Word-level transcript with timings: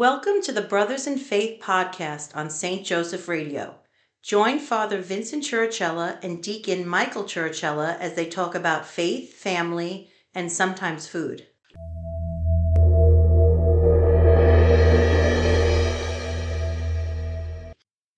Welcome 0.00 0.40
to 0.44 0.52
the 0.52 0.62
Brothers 0.62 1.06
in 1.06 1.18
Faith 1.18 1.60
podcast 1.60 2.34
on 2.34 2.48
St. 2.48 2.86
Joseph 2.86 3.28
Radio. 3.28 3.74
Join 4.22 4.58
Father 4.58 4.98
Vincent 4.98 5.44
Chirichella 5.44 6.18
and 6.24 6.42
Deacon 6.42 6.88
Michael 6.88 7.24
Chirichella 7.24 7.98
as 7.98 8.14
they 8.14 8.24
talk 8.24 8.54
about 8.54 8.86
faith, 8.86 9.34
family, 9.34 10.08
and 10.34 10.50
sometimes 10.50 11.06
food. 11.06 11.46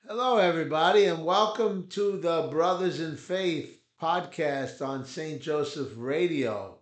Hello, 0.06 0.36
everybody, 0.36 1.06
and 1.06 1.24
welcome 1.24 1.88
to 1.88 2.16
the 2.16 2.46
Brothers 2.48 3.00
in 3.00 3.16
Faith 3.16 3.80
podcast 4.00 4.86
on 4.86 5.04
St. 5.04 5.42
Joseph 5.42 5.90
Radio. 5.96 6.78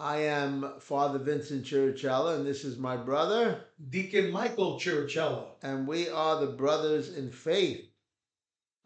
I 0.00 0.22
am 0.22 0.80
Father 0.80 1.18
Vincent 1.18 1.66
Chirichella, 1.66 2.36
and 2.36 2.46
this 2.46 2.64
is 2.64 2.78
my 2.78 2.96
brother, 2.96 3.66
Deacon 3.90 4.30
Michael 4.30 4.80
Chirichella. 4.80 5.48
and 5.62 5.86
we 5.86 6.08
are 6.08 6.40
the 6.40 6.52
Brothers 6.52 7.14
in 7.14 7.30
Faith. 7.30 7.84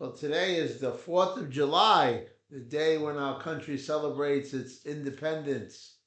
Well, 0.00 0.10
today 0.10 0.56
is 0.56 0.80
the 0.80 0.90
4th 0.90 1.36
of 1.36 1.50
July, 1.50 2.26
the 2.50 2.58
day 2.58 2.98
when 2.98 3.16
our 3.16 3.40
country 3.40 3.78
celebrates 3.78 4.52
its 4.54 4.84
independence. 4.84 5.98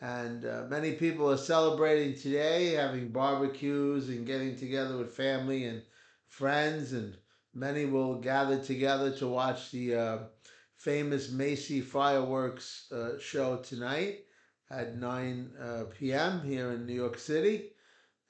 And 0.00 0.46
uh, 0.46 0.64
many 0.70 0.92
people 0.92 1.30
are 1.30 1.36
celebrating 1.36 2.18
today, 2.18 2.70
having 2.70 3.12
barbecues 3.12 4.08
and 4.08 4.26
getting 4.26 4.56
together 4.56 4.96
with 4.96 5.12
family 5.12 5.64
and 5.64 5.82
friends, 6.26 6.94
and 6.94 7.18
many 7.52 7.84
will 7.84 8.18
gather 8.18 8.58
together 8.58 9.14
to 9.18 9.28
watch 9.28 9.72
the 9.72 9.94
uh, 9.94 10.18
famous 10.78 11.30
Macy 11.30 11.82
fireworks 11.82 12.90
uh, 12.90 13.18
show 13.18 13.58
tonight 13.58 14.24
at 14.70 14.96
9 14.96 15.50
uh, 15.60 15.84
p.m. 15.98 16.42
here 16.44 16.72
in 16.72 16.86
New 16.86 16.94
York 16.94 17.18
City. 17.18 17.70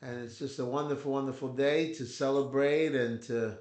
And 0.00 0.20
it's 0.22 0.38
just 0.38 0.58
a 0.58 0.64
wonderful, 0.64 1.12
wonderful 1.12 1.54
day 1.54 1.92
to 1.94 2.06
celebrate 2.06 2.94
and 2.94 3.20
to, 3.22 3.58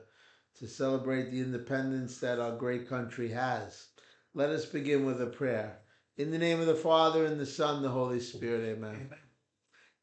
to 0.60 0.68
celebrate 0.68 1.32
the 1.32 1.40
independence 1.40 2.20
that 2.20 2.40
our 2.40 2.56
great 2.56 2.88
country 2.88 3.30
has. 3.30 3.88
Let 4.34 4.50
us 4.50 4.66
begin 4.66 5.06
with 5.06 5.22
a 5.22 5.28
prayer. 5.28 5.80
In 6.18 6.32
the 6.32 6.38
name 6.38 6.60
of 6.60 6.68
the 6.68 6.76
Father, 6.76 7.26
and 7.26 7.40
the 7.40 7.46
Son, 7.46 7.78
and 7.78 7.86
the 7.86 7.90
Holy 7.90 8.20
Spirit, 8.20 8.78
amen. 8.78 8.96
Amen. 8.96 9.20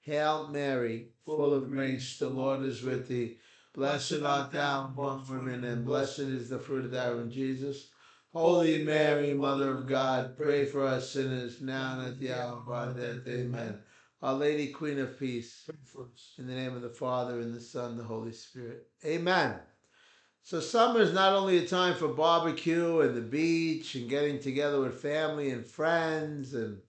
Hail 0.01 0.49
Mary, 0.49 1.09
full 1.25 1.55
of 1.55 1.71
grace, 1.71 2.19
the 2.19 2.29
Lord 2.29 2.63
is 2.63 2.83
with 2.83 3.09
thee. 3.09 3.39
Blessed 3.73 4.23
art 4.23 4.53
thou 4.53 4.87
among 4.87 5.27
women, 5.29 5.65
and 5.65 5.85
blessed 5.85 6.21
is 6.21 6.49
the 6.49 6.59
fruit 6.59 6.85
of 6.85 6.91
thy 6.93 7.11
womb, 7.11 7.31
Jesus. 7.31 7.91
Holy 8.35 8.83
Mary, 8.83 9.33
Mother 9.33 9.71
of 9.71 9.87
God, 9.87 10.37
pray 10.37 10.65
for 10.65 10.85
us 10.85 11.11
sinners 11.11 11.61
now 11.61 12.01
and 12.01 12.09
at 12.09 12.19
the 12.19 12.33
hour 12.33 12.57
of 12.57 12.69
our 12.69 12.93
death. 12.93 13.29
Amen. 13.29 13.79
Our 14.23 14.35
Lady, 14.35 14.73
Queen 14.73 14.99
of 14.99 15.17
Peace, 15.21 15.63
Pray 15.65 15.77
for 15.85 16.03
us. 16.13 16.35
in 16.39 16.49
the 16.49 16.55
name 16.55 16.75
of 16.75 16.83
the 16.83 16.91
Father, 16.91 17.39
and 17.39 17.55
the 17.55 17.61
Son, 17.61 17.93
and 17.93 18.01
the 18.01 18.03
Holy 18.03 18.33
Spirit. 18.33 18.89
Amen. 19.05 19.61
So, 20.43 20.59
summer 20.59 21.01
is 21.01 21.13
not 21.13 21.33
only 21.33 21.59
a 21.59 21.69
time 21.69 21.95
for 21.95 22.09
barbecue 22.09 23.03
and 23.03 23.17
the 23.17 23.21
beach 23.21 23.95
and 23.95 24.11
getting 24.11 24.41
together 24.41 24.81
with 24.81 25.01
family 25.01 25.51
and 25.51 25.65
friends 25.65 26.55
and 26.55 26.81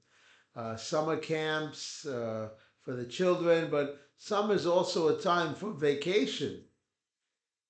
uh, 0.55 0.75
summer 0.75 1.15
camps 1.15 2.07
uh, 2.07 2.49
for 2.81 2.93
the 2.93 3.05
children, 3.05 3.69
but 3.69 3.99
summer 4.17 4.55
is 4.55 4.65
also 4.65 5.15
a 5.15 5.21
time 5.21 5.53
for 5.53 5.69
vacation. 5.69 6.63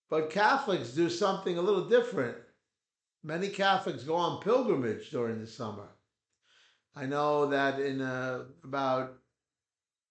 But 0.09 0.29
Catholics 0.29 0.91
do 0.91 1.09
something 1.09 1.57
a 1.57 1.61
little 1.61 1.89
different. 1.89 2.37
Many 3.25 3.49
Catholics 3.49 4.03
go 4.03 4.17
on 4.17 4.39
pilgrimage 4.39 5.09
during 5.09 5.41
the 5.41 5.47
summer. 5.47 5.87
I 6.95 7.07
know 7.07 7.47
that 7.47 7.79
in 7.79 7.99
uh, 7.99 8.43
about 8.63 9.17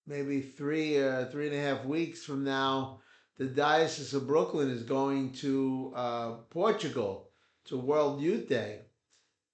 maybe 0.05 0.41
three, 0.41 1.01
uh, 1.01 1.27
three 1.27 1.47
and 1.47 1.55
a 1.55 1.61
half 1.61 1.85
weeks 1.85 2.25
from 2.25 2.43
now, 2.43 3.03
the 3.37 3.47
Diocese 3.47 4.15
of 4.15 4.27
Brooklyn 4.27 4.69
is 4.69 4.83
going 4.83 5.31
to 5.35 5.93
uh, 5.95 6.33
Portugal 6.51 7.31
to 7.67 7.79
World 7.79 8.21
Youth 8.21 8.49
Day. 8.49 8.81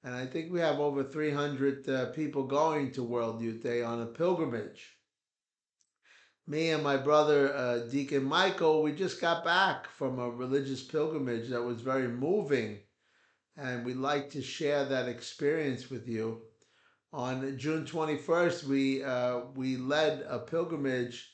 And 0.05 0.15
I 0.15 0.25
think 0.25 0.51
we 0.51 0.61
have 0.61 0.81
over 0.81 1.05
300 1.05 1.87
uh, 1.87 2.07
people 2.13 2.45
going 2.45 2.93
to 2.93 3.03
World 3.03 3.43
Youth 3.43 3.63
Day 3.63 3.83
on 3.83 4.01
a 4.01 4.07
pilgrimage. 4.07 4.97
Me 6.47 6.71
and 6.71 6.83
my 6.83 6.97
brother, 6.97 7.55
uh, 7.55 7.81
Deacon 7.91 8.25
Michael, 8.25 8.83
we 8.83 8.93
just 8.93 9.21
got 9.21 9.45
back 9.45 9.87
from 9.87 10.19
a 10.19 10.31
religious 10.31 10.83
pilgrimage 10.83 11.51
that 11.51 11.63
was 11.63 11.83
very 11.83 12.09
moving. 12.09 12.79
And 13.61 13.85
we'd 13.85 13.97
like 13.97 14.31
to 14.31 14.41
share 14.41 14.87
that 14.87 15.07
experience 15.07 15.91
with 15.91 16.09
you. 16.09 16.41
On 17.13 17.59
June 17.59 17.85
21st, 17.85 18.65
we, 18.65 19.05
uh, 19.05 19.41
we 19.55 19.77
led 19.77 20.25
a 20.27 20.39
pilgrimage 20.39 21.31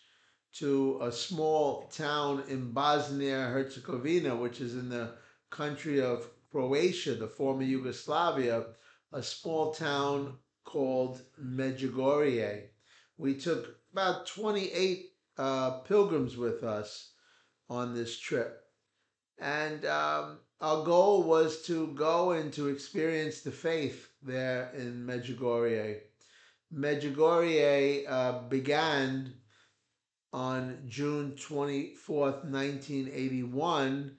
to 0.55 0.99
a 1.03 1.13
small 1.13 1.87
town 1.87 2.43
in 2.49 2.73
Bosnia 2.73 3.47
Herzegovina, 3.47 4.35
which 4.35 4.61
is 4.61 4.75
in 4.75 4.89
the 4.89 5.15
country 5.51 6.03
of 6.03 6.29
Croatia, 6.51 7.15
the 7.15 7.29
former 7.29 7.63
Yugoslavia, 7.63 8.65
a 9.13 9.23
small 9.23 9.73
town 9.73 10.37
called 10.65 11.23
Medjugorje. 11.41 12.65
We 13.19 13.37
took 13.37 13.77
about 13.93 14.27
28 14.27 15.13
uh, 15.39 15.71
pilgrims 15.83 16.37
with 16.37 16.65
us 16.65 17.13
on 17.71 17.95
this 17.95 18.19
trip. 18.19 18.65
And 19.39 19.85
um, 19.85 20.39
our 20.61 20.85
goal 20.85 21.23
was 21.23 21.63
to 21.63 21.89
go 21.89 22.33
and 22.33 22.53
to 22.55 22.69
experience 22.69 23.41
the 23.43 23.51
faith 23.51 24.09
there 24.23 24.71
in 24.75 25.07
Medjugorje. 25.07 25.99
Medjugorje 26.75 28.05
uh, 28.09 28.41
began 28.49 29.35
on 30.33 30.79
June 30.87 31.33
24th, 31.33 32.45
1981, 32.45 34.17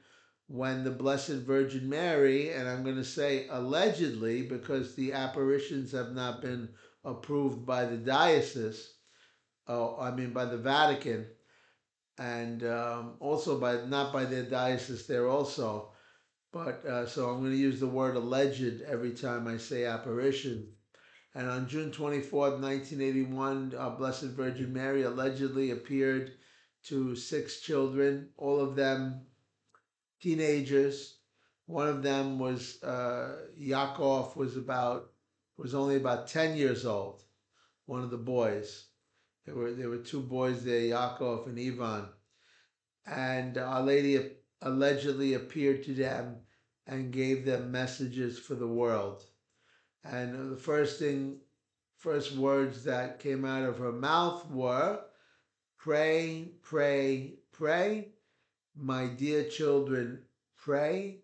when 0.48 0.84
the 0.84 0.92
Blessed 0.92 1.44
Virgin 1.46 1.90
Mary, 1.90 2.52
and 2.54 2.68
I'm 2.68 2.84
going 2.84 2.96
to 2.96 3.04
say 3.04 3.48
allegedly 3.50 4.44
because 4.44 4.96
the 4.96 5.14
apparitions 5.14 5.92
have 5.92 6.14
not 6.14 6.42
been 6.42 6.70
approved 7.04 7.66
by 7.66 7.86
the 7.86 7.98
diocese, 7.98 8.94
oh, 9.68 9.98
I 10.00 10.12
mean 10.12 10.32
by 10.32 10.46
the 10.46 10.58
Vatican, 10.58 11.28
and 12.18 12.64
um, 12.64 13.16
also 13.20 13.60
by 13.60 13.86
not 13.86 14.14
by 14.14 14.26
their 14.26 14.44
diocese 14.44 15.06
there 15.06 15.28
also. 15.28 15.92
But 16.66 16.84
uh, 16.86 17.06
so 17.06 17.30
I'm 17.30 17.42
going 17.42 17.52
to 17.52 17.58
use 17.58 17.80
the 17.80 17.86
word 17.86 18.16
alleged 18.16 18.82
every 18.82 19.12
time 19.12 19.48
I 19.48 19.58
say 19.58 19.86
apparition. 19.86 20.70
And 21.36 21.48
on 21.48 21.68
June 21.68 21.92
24th, 21.92 22.60
1981, 22.60 23.76
our 23.78 23.96
Blessed 23.96 24.34
Virgin 24.36 24.74
Mary 24.74 25.04
allegedly 25.04 25.70
appeared 25.70 26.32
to 26.86 27.16
six 27.16 27.60
children, 27.60 28.30
all 28.38 28.60
of 28.60 28.76
them 28.76 29.28
teenagers. 30.20 31.20
One 31.68 31.88
of 31.88 32.02
them 32.02 32.40
was 32.40 32.82
uh, 32.82 33.36
Jakov, 33.60 34.36
was 34.36 34.58
about 34.58 35.12
was 35.58 35.76
only 35.76 35.98
about 35.98 36.28
10 36.28 36.58
years 36.58 36.88
old. 36.88 37.22
One 37.86 38.04
of 38.04 38.10
the 38.10 38.18
boys. 38.18 38.88
There 39.46 39.54
were 39.54 39.74
there 39.74 39.90
were 39.90 40.00
two 40.00 40.22
boys 40.22 40.64
there, 40.64 40.82
Jakov 40.82 41.46
and 41.46 41.60
Ivan. 41.60 42.10
And 43.06 43.60
Our 43.60 43.84
Lady 43.84 44.32
allegedly 44.64 45.36
appeared 45.36 45.84
to 45.84 45.94
them 45.94 46.38
and 46.88 47.12
gave 47.12 47.46
them 47.46 47.72
messages 47.72 48.40
for 48.40 48.56
the 48.56 48.68
world. 48.68 49.24
And 50.04 50.52
the 50.52 50.58
first 50.58 51.00
thing, 51.00 51.42
first 51.98 52.36
words 52.36 52.86
that 52.86 53.20
came 53.20 53.44
out 53.44 53.64
of 53.64 53.78
her 53.78 53.92
mouth 53.92 54.50
were, 54.50 55.02
Pray, 55.78 56.54
pray, 56.64 57.36
pray. 57.52 58.14
My 58.76 59.08
dear 59.08 59.44
children, 59.44 60.24
pray. 60.56 61.24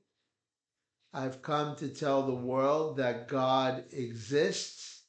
I've 1.13 1.41
come 1.41 1.75
to 1.78 1.90
tell 1.90 2.24
the 2.24 2.35
world 2.35 2.97
that 2.97 3.28
God 3.28 3.86
exists 3.92 5.04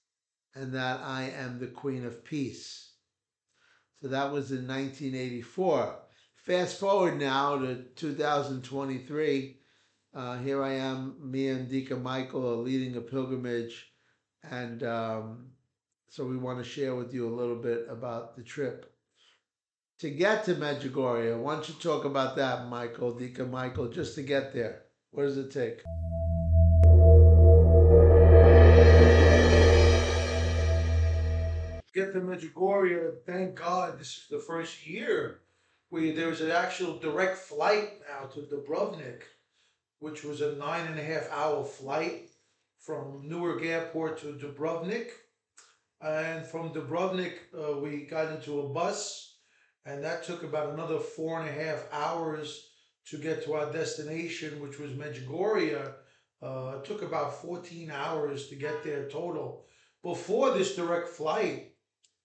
and 0.54 0.72
that 0.74 1.00
I 1.00 1.30
am 1.30 1.58
the 1.58 1.66
Queen 1.66 2.04
of 2.04 2.24
Peace. 2.24 2.92
So 4.00 4.08
that 4.08 4.32
was 4.32 4.50
in 4.50 4.68
1984. 4.68 5.98
Fast 6.36 6.78
forward 6.78 7.18
now 7.18 7.58
to 7.58 7.84
2023. 7.96 9.60
Uh, 10.14 10.38
here 10.38 10.62
I 10.62 10.74
am, 10.74 11.16
me 11.20 11.48
and 11.48 11.68
Deacon 11.68 12.00
Michael 12.00 12.48
are 12.48 12.62
leading 12.62 12.96
a 12.96 13.00
pilgrimage, 13.00 13.92
and 14.48 14.84
um, 14.84 15.46
so 16.08 16.24
we 16.24 16.36
want 16.36 16.58
to 16.58 16.64
share 16.64 16.94
with 16.94 17.12
you 17.12 17.26
a 17.26 17.34
little 17.34 17.56
bit 17.56 17.86
about 17.90 18.36
the 18.36 18.44
trip. 18.44 18.94
To 19.98 20.10
get 20.10 20.44
to 20.44 20.54
Medjugorje, 20.54 21.36
why 21.36 21.54
don't 21.54 21.68
you 21.68 21.74
talk 21.80 22.04
about 22.04 22.36
that, 22.36 22.68
Michael, 22.68 23.12
Deacon 23.12 23.50
Michael, 23.50 23.88
just 23.88 24.14
to 24.14 24.22
get 24.22 24.54
there? 24.54 24.82
What 25.10 25.24
does 25.24 25.36
it 25.36 25.50
take? 25.50 25.82
Get 31.92 32.12
to 32.12 32.20
Medjugorje. 32.20 33.14
Thank 33.26 33.56
God 33.56 33.98
this 33.98 34.16
is 34.18 34.26
the 34.30 34.38
first 34.38 34.86
year. 34.86 35.40
where 35.88 36.12
there 36.12 36.28
was 36.28 36.40
an 36.40 36.50
actual 36.50 36.98
direct 36.98 37.36
flight 37.36 38.00
now 38.08 38.26
to 38.26 38.40
Dubrovnik, 38.40 39.22
which 39.98 40.24
was 40.24 40.40
a 40.40 40.56
nine 40.56 40.86
and 40.86 40.98
a 40.98 41.04
half 41.04 41.30
hour 41.30 41.64
flight 41.64 42.30
from 42.78 43.28
Newark 43.28 43.62
Airport 43.62 44.18
to 44.20 44.34
Dubrovnik. 44.34 45.10
And 46.00 46.46
from 46.46 46.70
Dubrovnik, 46.70 47.34
uh, 47.56 47.78
we 47.78 48.04
got 48.04 48.32
into 48.32 48.60
a 48.60 48.68
bus 48.68 49.34
and 49.86 50.02
that 50.02 50.24
took 50.24 50.42
about 50.42 50.72
another 50.72 50.98
four 50.98 51.40
and 51.40 51.48
a 51.48 51.64
half 51.64 51.86
hours 51.92 52.70
to 53.06 53.18
get 53.18 53.44
to 53.44 53.54
our 53.54 53.70
destination, 53.70 54.60
which 54.60 54.78
was 54.78 54.92
Medjugorje. 54.92 55.92
Uh, 56.42 56.76
it 56.78 56.84
took 56.84 57.02
about 57.02 57.42
14 57.42 57.90
hours 57.90 58.48
to 58.48 58.56
get 58.56 58.82
there 58.82 59.08
total. 59.08 59.66
Before 60.02 60.50
this 60.50 60.74
direct 60.74 61.08
flight, 61.08 61.72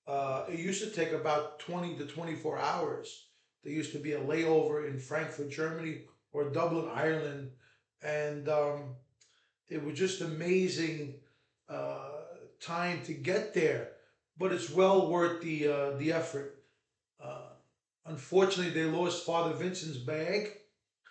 uh, 0.07 0.45
it 0.49 0.59
used 0.59 0.83
to 0.83 0.89
take 0.89 1.11
about 1.11 1.59
20 1.59 1.97
to 1.97 2.05
24 2.05 2.57
hours. 2.57 3.27
There 3.63 3.73
used 3.73 3.91
to 3.91 3.99
be 3.99 4.13
a 4.13 4.21
layover 4.21 4.89
in 4.89 4.99
Frankfurt, 4.99 5.51
Germany, 5.51 6.05
or 6.31 6.49
Dublin, 6.49 6.89
Ireland, 6.93 7.51
and 8.01 8.47
um, 8.49 8.95
it 9.67 9.83
was 9.83 9.97
just 9.97 10.21
amazing 10.21 11.15
uh, 11.67 12.09
time 12.59 13.01
to 13.03 13.13
get 13.13 13.53
there. 13.53 13.91
But 14.37 14.51
it's 14.53 14.69
well 14.69 15.09
worth 15.11 15.41
the 15.41 15.67
uh, 15.67 15.91
the 15.97 16.13
effort. 16.13 16.63
Uh, 17.21 17.49
unfortunately, 18.05 18.71
they 18.71 18.89
lost 18.89 19.25
Father 19.25 19.53
Vincent's 19.53 19.97
bag 19.97 20.57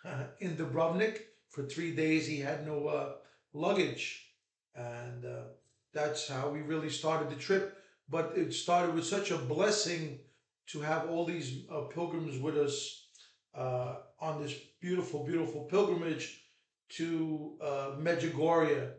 in 0.40 0.56
Dubrovnik 0.56 1.20
for 1.50 1.64
three 1.64 1.94
days. 1.94 2.26
He 2.26 2.38
had 2.40 2.66
no 2.66 2.86
uh, 2.86 3.12
luggage, 3.52 4.32
and 4.74 5.24
uh, 5.24 5.42
that's 5.92 6.28
how 6.28 6.48
we 6.48 6.60
really 6.60 6.90
started 6.90 7.28
the 7.28 7.36
trip. 7.36 7.76
But 8.08 8.32
it 8.36 8.54
started 8.54 8.94
with 8.94 9.04
such 9.04 9.30
a 9.30 9.36
blessing 9.36 10.20
to 10.68 10.80
have 10.80 11.10
all 11.10 11.26
these 11.26 11.64
uh, 11.70 11.82
pilgrims 11.82 12.38
with 12.38 12.56
us 12.56 13.07
uh, 13.54 13.96
on 14.20 14.42
this 14.42 14.54
beautiful, 14.80 15.24
beautiful 15.24 15.62
pilgrimage 15.64 16.42
to 16.90 17.56
uh, 17.60 17.90
Medjugorje. 17.98 18.92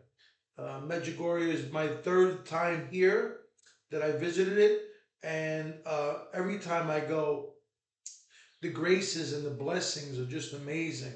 Uh, 0.58 0.80
Medjugorje 0.80 1.48
is 1.48 1.72
my 1.72 1.88
third 1.88 2.46
time 2.46 2.88
here 2.90 3.38
that 3.90 4.02
I 4.02 4.12
visited 4.12 4.58
it, 4.58 4.82
and 5.22 5.74
uh, 5.86 6.14
every 6.32 6.58
time 6.58 6.90
I 6.90 7.00
go, 7.00 7.54
the 8.62 8.70
graces 8.70 9.32
and 9.32 9.44
the 9.44 9.50
blessings 9.50 10.18
are 10.18 10.26
just 10.26 10.52
amazing. 10.52 11.14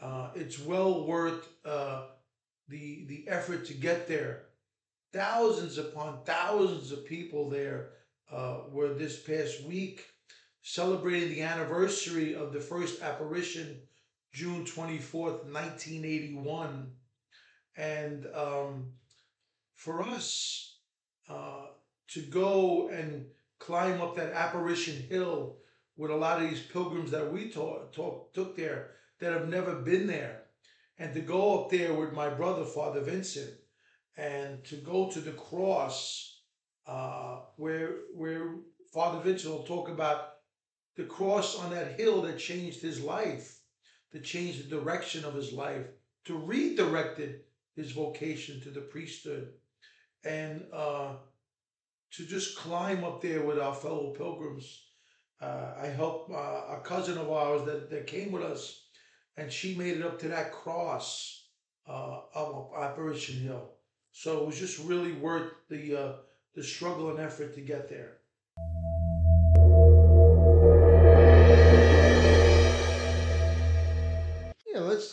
Uh, 0.00 0.30
it's 0.34 0.58
well 0.58 1.06
worth 1.06 1.48
uh, 1.64 2.06
the 2.68 3.06
the 3.08 3.24
effort 3.28 3.64
to 3.66 3.74
get 3.74 4.06
there. 4.06 4.42
Thousands 5.12 5.78
upon 5.78 6.24
thousands 6.24 6.92
of 6.92 7.06
people 7.06 7.48
there 7.48 7.90
uh, 8.30 8.58
were 8.70 8.92
this 8.92 9.22
past 9.22 9.64
week 9.64 10.04
celebrating 10.68 11.28
the 11.28 11.42
anniversary 11.42 12.34
of 12.34 12.52
the 12.52 12.58
first 12.58 13.00
apparition, 13.00 13.80
June 14.32 14.64
24th, 14.64 15.44
1981. 15.44 16.90
And 17.76 18.26
um, 18.34 18.88
for 19.76 20.02
us 20.02 20.78
uh, 21.28 21.66
to 22.08 22.20
go 22.20 22.88
and 22.88 23.26
climb 23.60 24.00
up 24.00 24.16
that 24.16 24.32
apparition 24.32 25.00
hill 25.08 25.58
with 25.96 26.10
a 26.10 26.16
lot 26.16 26.42
of 26.42 26.50
these 26.50 26.62
pilgrims 26.62 27.12
that 27.12 27.32
we 27.32 27.48
talk, 27.48 27.92
talk, 27.92 28.34
took 28.34 28.56
there 28.56 28.90
that 29.20 29.32
have 29.32 29.48
never 29.48 29.76
been 29.76 30.08
there, 30.08 30.46
and 30.98 31.14
to 31.14 31.20
go 31.20 31.62
up 31.62 31.70
there 31.70 31.94
with 31.94 32.12
my 32.12 32.28
brother, 32.28 32.64
Father 32.64 33.02
Vincent, 33.02 33.52
and 34.16 34.64
to 34.64 34.74
go 34.78 35.08
to 35.12 35.20
the 35.20 35.30
cross 35.30 36.40
uh, 36.88 37.38
where 37.54 37.98
where 38.12 38.56
Father 38.92 39.20
Vincent 39.20 39.54
will 39.54 39.62
talk 39.62 39.88
about 39.88 40.35
the 40.96 41.04
cross 41.04 41.58
on 41.58 41.70
that 41.70 41.98
hill 41.98 42.22
that 42.22 42.38
changed 42.38 42.80
his 42.80 43.00
life, 43.00 43.60
that 44.12 44.24
changed 44.24 44.64
the 44.64 44.76
direction 44.76 45.24
of 45.24 45.34
his 45.34 45.52
life, 45.52 45.86
to 46.24 46.38
redirected 46.38 47.40
his 47.74 47.92
vocation 47.92 48.60
to 48.62 48.70
the 48.70 48.80
priesthood, 48.80 49.52
and 50.24 50.64
uh, 50.72 51.14
to 52.10 52.24
just 52.24 52.56
climb 52.56 53.04
up 53.04 53.20
there 53.20 53.42
with 53.42 53.58
our 53.58 53.74
fellow 53.74 54.14
pilgrims. 54.16 54.84
Uh, 55.40 55.74
I 55.80 55.86
helped 55.88 56.30
uh, 56.30 56.34
a 56.34 56.80
cousin 56.82 57.18
of 57.18 57.30
ours 57.30 57.64
that, 57.66 57.90
that 57.90 58.06
came 58.06 58.32
with 58.32 58.42
us, 58.42 58.86
and 59.36 59.52
she 59.52 59.76
made 59.76 59.98
it 59.98 60.02
up 60.02 60.18
to 60.20 60.28
that 60.28 60.52
cross 60.52 61.48
uh, 61.86 62.20
up 62.34 62.72
Apparition 62.76 63.36
Hill. 63.36 63.70
So 64.12 64.38
it 64.38 64.46
was 64.46 64.58
just 64.58 64.78
really 64.78 65.12
worth 65.12 65.52
the 65.68 65.94
uh, 65.94 66.12
the 66.54 66.62
struggle 66.62 67.10
and 67.10 67.20
effort 67.20 67.54
to 67.54 67.60
get 67.60 67.90
there. 67.90 68.15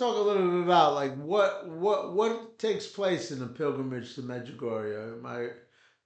Talk 0.03 0.17
a 0.17 0.21
little 0.21 0.49
bit 0.49 0.63
about 0.63 0.95
like 0.95 1.15
what 1.15 1.67
what 1.69 2.13
what 2.13 2.59
takes 2.59 2.87
place 2.87 3.31
in 3.31 3.41
a 3.41 3.47
pilgrimage 3.47 4.15
to 4.15 4.21
Medjugorje. 4.21 5.21
My 5.21 5.47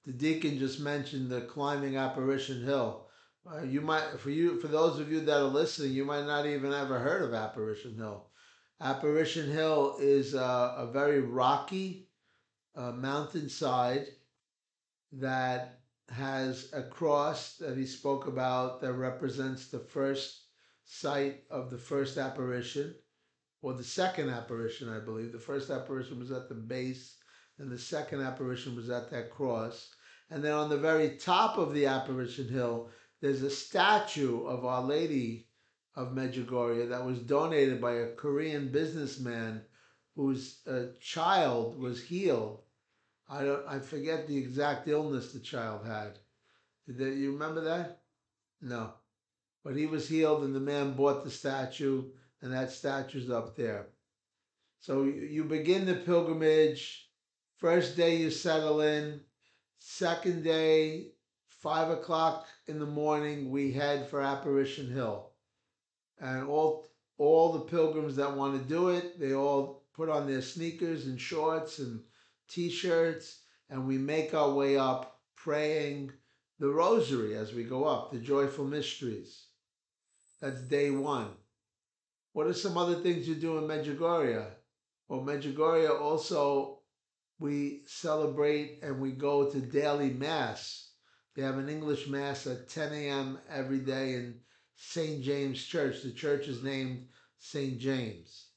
the 0.05 0.13
deacon 0.13 0.59
just 0.59 0.79
mentioned 0.79 1.29
the 1.29 1.41
climbing 1.41 1.97
Apparition 1.97 2.63
Hill. 2.63 3.07
Uh, 3.49 3.63
you 3.63 3.81
might 3.81 4.19
for 4.19 4.29
you 4.29 4.59
for 4.59 4.67
those 4.67 4.99
of 4.99 5.11
you 5.11 5.21
that 5.21 5.37
are 5.37 5.43
listening, 5.43 5.93
you 5.93 6.05
might 6.05 6.25
not 6.25 6.45
even 6.45 6.73
ever 6.73 6.99
heard 6.99 7.23
of 7.23 7.33
Apparition 7.33 7.95
Hill. 7.95 8.27
Apparition 8.79 9.51
Hill 9.51 9.97
is 9.99 10.35
a 10.35 10.89
very 10.93 11.21
rocky 11.21 12.09
uh, 12.75 12.91
mountainside 12.91 14.05
that 15.13 15.79
has 16.09 16.69
a 16.73 16.83
cross 16.83 17.55
that 17.55 17.75
he 17.75 17.85
spoke 17.85 18.27
about 18.27 18.79
that 18.81 18.93
represents 18.93 19.69
the 19.69 19.79
first 19.79 20.43
site 20.85 21.41
of 21.49 21.71
the 21.71 21.77
first 21.77 22.17
apparition 22.17 22.93
or 23.61 23.73
the 23.73 23.83
second 23.83 24.29
apparition, 24.29 24.89
I 24.89 24.99
believe. 24.99 25.31
The 25.31 25.39
first 25.39 25.69
apparition 25.69 26.19
was 26.19 26.31
at 26.31 26.49
the 26.49 26.55
base, 26.55 27.15
and 27.57 27.71
the 27.71 27.77
second 27.77 28.21
apparition 28.21 28.75
was 28.75 28.89
at 28.89 29.09
that 29.11 29.31
cross. 29.31 29.89
And 30.29 30.43
then 30.43 30.53
on 30.53 30.69
the 30.69 30.77
very 30.77 31.17
top 31.17 31.57
of 31.57 31.73
the 31.73 31.85
apparition 31.85 32.47
hill, 32.49 32.89
there's 33.21 33.41
a 33.41 33.49
statue 33.49 34.45
of 34.45 34.65
Our 34.65 34.83
Lady 34.83 35.47
of 35.95 36.09
Medjugorje 36.09 36.89
that 36.89 37.03
was 37.03 37.19
donated 37.19 37.81
by 37.81 37.93
a 37.93 38.11
Korean 38.11 38.71
businessman 38.71 39.63
whose 40.15 40.59
uh, 40.67 40.87
child 41.01 41.79
was 41.79 42.03
healed. 42.03 42.61
I 43.29 43.43
don't. 43.43 43.67
I 43.67 43.79
forget 43.79 44.27
the 44.27 44.37
exact 44.37 44.87
illness 44.87 45.33
the 45.33 45.39
child 45.39 45.85
had. 45.85 46.19
Did 46.85 46.97
they, 46.97 47.13
you 47.13 47.33
remember 47.33 47.61
that? 47.61 48.01
No, 48.61 48.93
but 49.63 49.75
he 49.75 49.85
was 49.85 50.07
healed, 50.07 50.43
and 50.43 50.55
the 50.55 50.59
man 50.59 50.93
bought 50.93 51.23
the 51.23 51.31
statue 51.31 52.05
and 52.41 52.53
that 52.53 52.71
statue's 52.71 53.29
up 53.29 53.55
there. 53.55 53.87
So 54.79 55.03
you 55.03 55.43
begin 55.43 55.85
the 55.85 55.95
pilgrimage. 55.95 57.09
First 57.57 57.97
day 57.97 58.17
you 58.17 58.29
settle 58.29 58.81
in. 58.81 59.21
Second 59.79 60.43
day, 60.43 61.11
five 61.47 61.89
o'clock 61.89 62.47
in 62.67 62.79
the 62.79 62.85
morning, 62.85 63.49
we 63.49 63.71
head 63.71 64.07
for 64.07 64.21
Apparition 64.21 64.91
Hill, 64.91 65.31
and 66.19 66.47
all 66.47 66.87
all 67.17 67.53
the 67.53 67.65
pilgrims 67.65 68.15
that 68.15 68.35
want 68.35 68.61
to 68.61 68.69
do 68.69 68.89
it, 68.89 69.19
they 69.19 69.33
all 69.33 69.85
put 69.93 70.09
on 70.09 70.27
their 70.27 70.41
sneakers 70.41 71.07
and 71.07 71.19
shorts 71.19 71.79
and 71.79 72.01
t-shirts, 72.47 73.39
and 73.69 73.87
we 73.87 73.97
make 73.97 74.35
our 74.35 74.51
way 74.51 74.77
up 74.77 75.19
praying 75.35 76.11
the 76.59 76.69
rosary 76.69 77.35
as 77.35 77.53
we 77.53 77.63
go 77.63 77.85
up, 77.85 78.11
the 78.11 78.19
joyful 78.19 78.65
mysteries. 78.65 79.47
That's 80.39 80.61
day 80.61 80.91
one. 80.91 81.29
What 82.37 82.45
are 82.45 82.53
some 82.53 82.77
other 82.77 83.01
things 83.01 83.27
you 83.27 83.33
do 83.33 83.57
in 83.57 83.63
Medjugorje? 83.63 84.45
Well, 85.07 85.21
Medjugorje 85.21 85.89
also 85.99 86.81
we 87.39 87.81
celebrate 87.87 88.77
and 88.83 89.01
we 89.01 89.13
go 89.13 89.49
to 89.49 89.59
daily 89.59 90.11
mass. 90.11 90.91
They 91.35 91.41
have 91.41 91.57
an 91.57 91.67
English 91.67 92.05
mass 92.07 92.45
at 92.45 92.69
10 92.69 92.93
a.m. 92.93 93.39
every 93.49 93.79
day 93.79 94.13
in 94.13 94.39
St. 94.75 95.23
James 95.23 95.65
Church. 95.65 96.03
The 96.03 96.11
church 96.11 96.47
is 96.47 96.61
named 96.61 97.07
St. 97.39 97.79
James. 97.79 98.49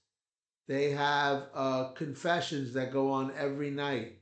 They 0.69 0.91
have 0.91 1.45
uh, 1.55 1.93
confessions 1.93 2.75
that 2.75 2.93
go 2.93 3.11
on 3.11 3.33
every 3.35 3.71
night 3.71 4.19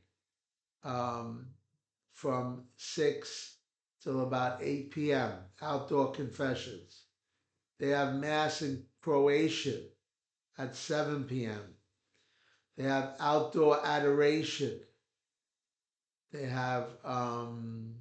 um, 0.84 1.48
from 2.12 2.66
6 2.76 3.56
till 4.04 4.20
about 4.20 4.62
8 4.62 4.92
p.m., 4.92 5.32
outdoor 5.60 6.12
confessions. 6.12 7.06
They 7.80 7.88
have 7.88 8.14
mass 8.14 8.62
in 8.62 8.84
Croatian 9.02 9.82
at 10.58 10.74
7 10.74 11.24
p.m. 11.24 11.74
They 12.76 12.84
have 12.84 13.14
outdoor 13.20 13.84
adoration. 13.84 14.80
They 16.32 16.46
have 16.46 16.88
um, 17.04 17.94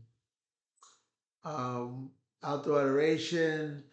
um, 1.44 2.12
outdoor 2.44 2.82
adoration. 2.82 3.84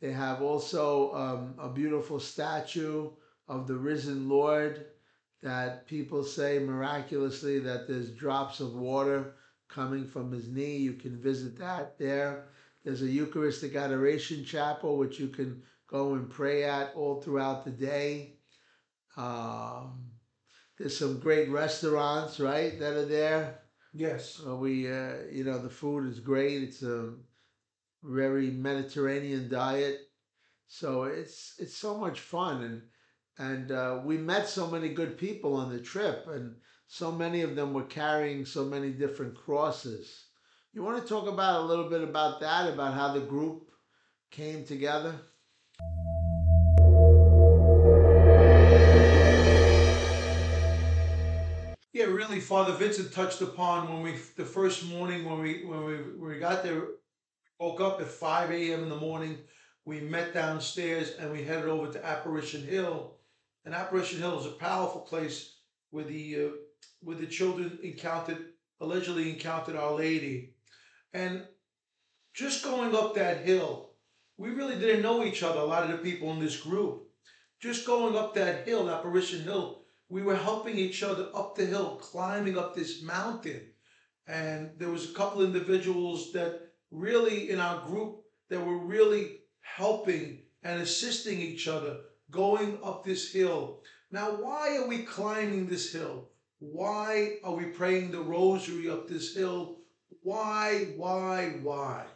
They 0.00 0.12
have 0.12 0.40
also 0.42 1.14
um, 1.14 1.54
a 1.58 1.68
beautiful 1.68 2.20
statue 2.20 3.10
of 3.48 3.66
the 3.66 3.76
risen 3.76 4.28
Lord 4.28 4.86
that 5.42 5.86
people 5.86 6.22
say 6.22 6.58
miraculously 6.58 7.58
that 7.60 7.88
there's 7.88 8.10
drops 8.10 8.60
of 8.60 8.74
water 8.74 9.34
coming 9.68 10.06
from 10.06 10.32
his 10.32 10.48
knee. 10.48 10.76
You 10.76 10.94
can 10.94 11.20
visit 11.20 11.58
that 11.58 11.98
there. 11.98 12.46
There's 12.84 13.02
a 13.02 13.06
Eucharistic 13.06 13.74
adoration 13.76 14.44
chapel 14.44 14.96
which 14.96 15.18
you 15.18 15.28
can 15.28 15.62
go 15.90 16.14
and 16.14 16.30
pray 16.30 16.64
at 16.64 16.94
all 16.94 17.20
throughout 17.20 17.64
the 17.64 17.70
day. 17.70 18.36
Um, 19.16 20.10
there's 20.78 20.96
some 20.96 21.18
great 21.18 21.50
restaurants, 21.50 22.38
right, 22.38 22.78
that 22.78 22.94
are 22.94 23.06
there. 23.06 23.60
Yes. 23.92 24.40
Uh, 24.46 24.56
we, 24.56 24.90
uh, 24.90 25.14
you 25.30 25.44
know, 25.44 25.58
the 25.58 25.68
food 25.68 26.08
is 26.08 26.20
great. 26.20 26.62
It's 26.62 26.82
a 26.82 27.14
very 28.02 28.50
Mediterranean 28.50 29.48
diet. 29.48 29.98
So 30.68 31.02
it's 31.02 31.54
it's 31.58 31.76
so 31.76 31.98
much 31.98 32.20
fun, 32.20 32.62
and 32.62 32.82
and 33.38 33.72
uh, 33.72 34.00
we 34.04 34.16
met 34.16 34.48
so 34.48 34.68
many 34.68 34.90
good 34.90 35.18
people 35.18 35.54
on 35.56 35.70
the 35.70 35.80
trip, 35.80 36.28
and 36.28 36.54
so 36.86 37.10
many 37.10 37.42
of 37.42 37.56
them 37.56 37.74
were 37.74 37.84
carrying 37.84 38.44
so 38.44 38.64
many 38.64 38.90
different 38.90 39.34
crosses. 39.34 40.26
You 40.72 40.84
want 40.84 41.02
to 41.02 41.08
talk 41.08 41.26
about 41.26 41.62
a 41.62 41.66
little 41.66 41.90
bit 41.90 42.02
about 42.02 42.40
that, 42.40 42.72
about 42.72 42.94
how 42.94 43.12
the 43.12 43.20
group 43.20 43.70
came 44.30 44.64
together? 44.64 45.20
Father 52.38 52.74
Vincent 52.74 53.12
touched 53.12 53.40
upon 53.40 53.92
when 53.92 54.02
we 54.02 54.12
the 54.36 54.44
first 54.44 54.84
morning 54.84 55.24
when 55.24 55.40
we 55.40 55.64
when 55.64 55.84
we 55.84 55.94
when 55.96 56.30
we 56.30 56.38
got 56.38 56.62
there, 56.62 56.82
woke 57.58 57.80
up 57.80 58.00
at 58.00 58.06
five 58.06 58.50
a.m. 58.50 58.84
in 58.84 58.88
the 58.88 58.96
morning. 58.96 59.38
We 59.84 60.00
met 60.00 60.32
downstairs 60.32 61.14
and 61.18 61.32
we 61.32 61.42
headed 61.42 61.64
over 61.64 61.90
to 61.90 62.06
Apparition 62.06 62.62
Hill. 62.62 63.16
And 63.64 63.74
Apparition 63.74 64.20
Hill 64.20 64.38
is 64.38 64.46
a 64.46 64.50
powerful 64.50 65.00
place 65.00 65.56
where 65.90 66.04
the 66.04 66.36
uh, 66.36 66.48
where 67.00 67.16
the 67.16 67.26
children 67.26 67.78
encountered 67.82 68.38
allegedly 68.80 69.30
encountered 69.30 69.74
Our 69.74 69.94
Lady, 69.94 70.54
and 71.12 71.42
just 72.34 72.62
going 72.62 72.94
up 72.94 73.14
that 73.14 73.38
hill, 73.38 73.90
we 74.36 74.50
really 74.50 74.78
didn't 74.78 75.02
know 75.02 75.24
each 75.24 75.42
other. 75.42 75.58
A 75.58 75.64
lot 75.64 75.82
of 75.82 75.90
the 75.90 75.98
people 75.98 76.30
in 76.32 76.38
this 76.38 76.60
group, 76.60 77.08
just 77.60 77.86
going 77.86 78.14
up 78.14 78.34
that 78.34 78.66
hill, 78.68 78.88
Apparition 78.88 79.42
Hill 79.42 79.79
we 80.10 80.22
were 80.22 80.36
helping 80.36 80.76
each 80.76 81.04
other 81.04 81.28
up 81.34 81.54
the 81.54 81.64
hill, 81.64 81.96
climbing 82.02 82.58
up 82.58 82.74
this 82.74 83.00
mountain. 83.00 83.62
And 84.26 84.72
there 84.76 84.90
was 84.90 85.08
a 85.08 85.14
couple 85.14 85.44
individuals 85.44 86.32
that 86.32 86.72
really 86.90 87.50
in 87.50 87.60
our 87.60 87.86
group 87.86 88.22
that 88.48 88.64
were 88.64 88.84
really 88.84 89.38
helping 89.60 90.42
and 90.64 90.82
assisting 90.82 91.40
each 91.40 91.68
other 91.68 91.98
going 92.30 92.78
up 92.82 93.04
this 93.04 93.32
hill. 93.32 93.82
Now, 94.10 94.32
why 94.32 94.76
are 94.78 94.88
we 94.88 95.04
climbing 95.04 95.68
this 95.68 95.92
hill? 95.92 96.30
Why 96.58 97.36
are 97.44 97.54
we 97.54 97.66
praying 97.66 98.10
the 98.10 98.20
rosary 98.20 98.90
up 98.90 99.08
this 99.08 99.34
hill? 99.34 99.78
Why, 100.22 100.88
why, 100.96 101.60
why? 101.62 102.06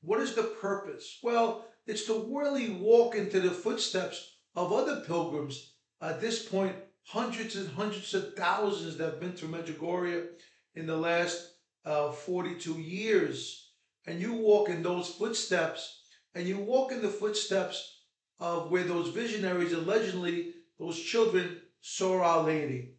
What 0.00 0.20
is 0.20 0.34
the 0.34 0.44
purpose? 0.44 1.18
Well, 1.22 1.66
it's 1.86 2.06
to 2.06 2.24
really 2.32 2.70
walk 2.70 3.16
into 3.16 3.40
the 3.40 3.50
footsteps 3.50 4.36
of 4.54 4.72
other 4.72 5.02
pilgrims 5.04 5.74
at 6.00 6.20
this 6.20 6.48
point 6.48 6.76
hundreds 7.04 7.56
and 7.56 7.68
hundreds 7.70 8.14
of 8.14 8.34
thousands 8.34 8.96
that 8.96 9.04
have 9.04 9.20
been 9.20 9.34
to 9.34 9.46
Medjugorje 9.46 10.26
in 10.74 10.86
the 10.86 10.96
last 10.96 11.54
uh, 11.84 12.12
42 12.12 12.74
years. 12.74 13.70
And 14.06 14.20
you 14.20 14.32
walk 14.32 14.68
in 14.68 14.82
those 14.82 15.10
footsteps, 15.10 16.02
and 16.34 16.46
you 16.46 16.58
walk 16.58 16.92
in 16.92 17.02
the 17.02 17.08
footsteps 17.08 18.00
of 18.40 18.70
where 18.70 18.84
those 18.84 19.10
visionaries 19.10 19.72
allegedly, 19.72 20.54
those 20.78 20.98
children, 20.98 21.60
saw 21.80 22.20
Our 22.22 22.42
Lady. 22.44 22.94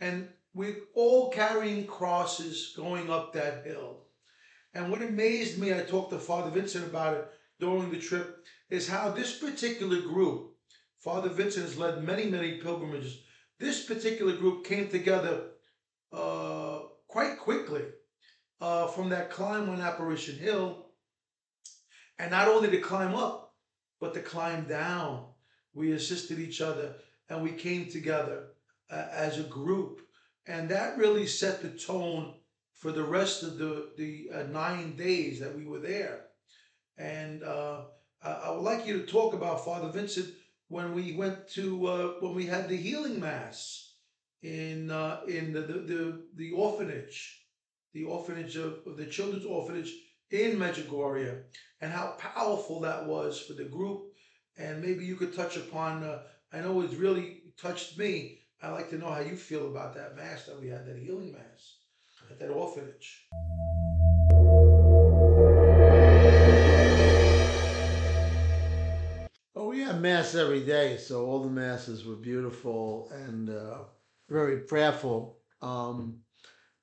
And 0.00 0.28
we're 0.52 0.76
all 0.94 1.30
carrying 1.30 1.86
crosses 1.86 2.74
going 2.76 3.10
up 3.10 3.32
that 3.32 3.64
hill. 3.64 4.04
And 4.74 4.90
what 4.90 5.02
amazed 5.02 5.58
me, 5.58 5.72
I 5.72 5.80
talked 5.80 6.10
to 6.10 6.18
Father 6.18 6.50
Vincent 6.50 6.84
about 6.84 7.16
it 7.16 7.28
during 7.60 7.90
the 7.90 7.98
trip, 7.98 8.44
is 8.68 8.88
how 8.88 9.10
this 9.10 9.38
particular 9.38 10.00
group, 10.00 10.52
Father 10.98 11.28
Vincent 11.28 11.66
has 11.66 11.78
led 11.78 12.02
many, 12.02 12.26
many 12.26 12.58
pilgrimages 12.58 13.22
this 13.64 13.84
particular 13.84 14.36
group 14.36 14.64
came 14.64 14.88
together 14.88 15.42
uh, 16.12 16.80
quite 17.08 17.38
quickly 17.38 17.82
uh, 18.60 18.86
from 18.88 19.08
that 19.08 19.30
climb 19.30 19.68
on 19.68 19.80
Apparition 19.80 20.38
Hill. 20.38 20.86
And 22.18 22.30
not 22.30 22.46
only 22.46 22.70
to 22.70 22.80
climb 22.80 23.14
up, 23.14 23.54
but 24.00 24.14
to 24.14 24.20
climb 24.20 24.68
down. 24.68 25.26
We 25.72 25.92
assisted 25.92 26.38
each 26.38 26.60
other 26.60 26.94
and 27.28 27.42
we 27.42 27.52
came 27.52 27.88
together 27.88 28.48
uh, 28.90 29.06
as 29.10 29.38
a 29.38 29.44
group. 29.44 30.02
And 30.46 30.68
that 30.68 30.98
really 30.98 31.26
set 31.26 31.62
the 31.62 31.70
tone 31.70 32.34
for 32.74 32.92
the 32.92 33.02
rest 33.02 33.42
of 33.42 33.56
the, 33.56 33.90
the 33.96 34.28
uh, 34.32 34.42
nine 34.44 34.94
days 34.94 35.40
that 35.40 35.56
we 35.56 35.64
were 35.64 35.80
there. 35.80 36.26
And 36.98 37.42
uh, 37.42 37.84
I 38.22 38.50
would 38.50 38.62
like 38.62 38.86
you 38.86 39.00
to 39.00 39.06
talk 39.06 39.34
about 39.34 39.64
Father 39.64 39.88
Vincent 39.90 40.28
when 40.74 40.92
we 40.92 41.14
went 41.14 41.48
to 41.48 41.86
uh, 41.86 42.08
when 42.18 42.34
we 42.34 42.46
had 42.46 42.68
the 42.68 42.76
healing 42.76 43.20
mass 43.20 43.94
in 44.42 44.90
uh, 44.90 45.20
in 45.28 45.52
the, 45.52 45.60
the, 45.60 45.72
the 45.90 46.22
the 46.34 46.50
orphanage, 46.50 47.46
the 47.92 48.02
orphanage 48.02 48.56
of, 48.56 48.80
of 48.84 48.96
the 48.96 49.06
children's 49.06 49.46
orphanage 49.46 49.92
in 50.32 50.58
Medjugorje, 50.58 51.42
and 51.80 51.92
how 51.92 52.16
powerful 52.18 52.80
that 52.80 53.06
was 53.06 53.40
for 53.40 53.52
the 53.52 53.70
group. 53.76 54.02
And 54.58 54.82
maybe 54.82 55.04
you 55.04 55.14
could 55.14 55.34
touch 55.34 55.56
upon. 55.56 56.02
Uh, 56.02 56.22
I 56.52 56.58
know 56.58 56.80
it's 56.80 56.94
really 56.94 57.42
touched 57.56 57.96
me. 57.96 58.40
I'd 58.60 58.72
like 58.72 58.90
to 58.90 58.98
know 58.98 59.10
how 59.10 59.20
you 59.20 59.36
feel 59.36 59.68
about 59.68 59.94
that 59.94 60.16
mass 60.16 60.46
that 60.46 60.60
we 60.60 60.68
had, 60.68 60.86
that 60.86 60.98
healing 60.98 61.32
mass 61.32 61.76
at 62.30 62.40
that 62.40 62.50
orphanage. 62.50 63.28
Had 69.74 70.00
mass 70.00 70.36
every 70.36 70.64
day, 70.64 70.96
so 70.98 71.26
all 71.26 71.42
the 71.42 71.50
masses 71.50 72.06
were 72.06 72.14
beautiful 72.14 73.10
and 73.12 73.50
uh, 73.50 73.78
very 74.28 74.58
prayerful. 74.58 75.38
Um, 75.60 76.20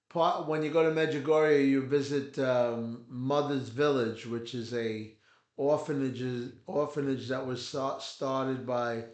part, 0.09 0.47
when 0.47 0.61
you 0.61 0.71
go 0.71 0.83
to 0.83 0.93
Medjugorje, 0.93 1.67
you 1.67 1.87
visit 1.87 2.37
um, 2.37 3.05
Mother's 3.07 3.69
Village, 3.69 4.25
which 4.25 4.53
is 4.53 4.73
a 4.73 5.15
orphanage 5.55 6.51
orphanage 6.67 7.29
that 7.29 7.47
was 7.47 7.65
started 7.65 8.67
by 8.67 9.05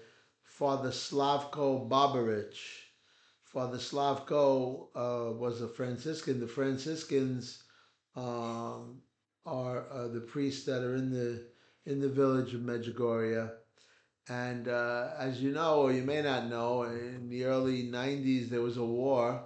Father 0.43 0.89
Slavko 0.89 1.87
Barbarić. 1.87 2.57
Father 3.43 3.77
Slavko 3.77 4.87
uh, 4.95 5.33
was 5.33 5.61
a 5.61 5.67
Franciscan. 5.67 6.39
The 6.39 6.47
Franciscans 6.47 7.63
um, 8.15 9.01
are 9.45 9.87
uh, 9.91 10.07
the 10.07 10.21
priests 10.21 10.65
that 10.65 10.83
are 10.83 10.95
in 10.95 11.11
the 11.11 11.45
in 11.85 12.01
the 12.01 12.09
village 12.09 12.55
of 12.55 12.61
Medjugorje 12.61 13.51
and 14.29 14.67
uh, 14.67 15.11
as 15.17 15.41
you 15.41 15.51
know, 15.51 15.81
or 15.81 15.93
you 15.93 16.03
may 16.03 16.21
not 16.21 16.47
know, 16.47 16.83
in 16.83 17.29
the 17.29 17.45
early 17.45 17.83
90s, 17.83 18.49
there 18.49 18.61
was 18.61 18.75
a 18.75 18.83
war 18.83 19.41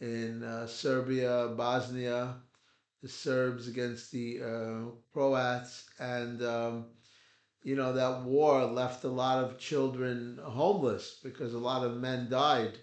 in 0.00 0.42
uh, 0.42 0.66
Serbia, 0.66 1.52
Bosnia, 1.56 2.34
the 3.02 3.08
Serbs 3.08 3.68
against 3.68 4.10
the 4.10 4.40
uh, 4.42 4.90
Croats. 5.12 5.86
And, 6.00 6.42
um, 6.42 6.86
you 7.62 7.76
know, 7.76 7.92
that 7.92 8.22
war 8.22 8.64
left 8.64 9.04
a 9.04 9.08
lot 9.08 9.44
of 9.44 9.58
children 9.58 10.40
homeless 10.42 11.20
because 11.22 11.54
a 11.54 11.58
lot 11.58 11.84
of 11.84 11.98
men 11.98 12.28
died. 12.28 12.78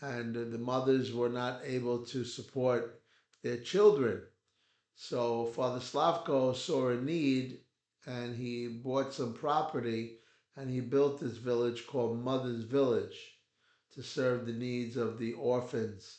And 0.00 0.36
the 0.36 0.58
mothers 0.58 1.12
were 1.12 1.28
not 1.28 1.62
able 1.64 2.04
to 2.06 2.24
support 2.24 3.02
their 3.42 3.56
children. 3.56 4.22
So 4.94 5.46
Father 5.46 5.80
Slavko 5.80 6.54
saw 6.54 6.90
a 6.90 6.96
need 6.96 7.58
and 8.06 8.36
he 8.36 8.68
bought 8.68 9.12
some 9.12 9.34
property 9.34 10.18
and 10.58 10.68
he 10.68 10.80
built 10.80 11.20
this 11.20 11.36
village 11.36 11.86
called 11.86 12.22
Mother's 12.22 12.64
Village 12.64 13.38
to 13.94 14.02
serve 14.02 14.44
the 14.44 14.52
needs 14.52 14.96
of 14.96 15.16
the 15.18 15.32
orphans. 15.34 16.18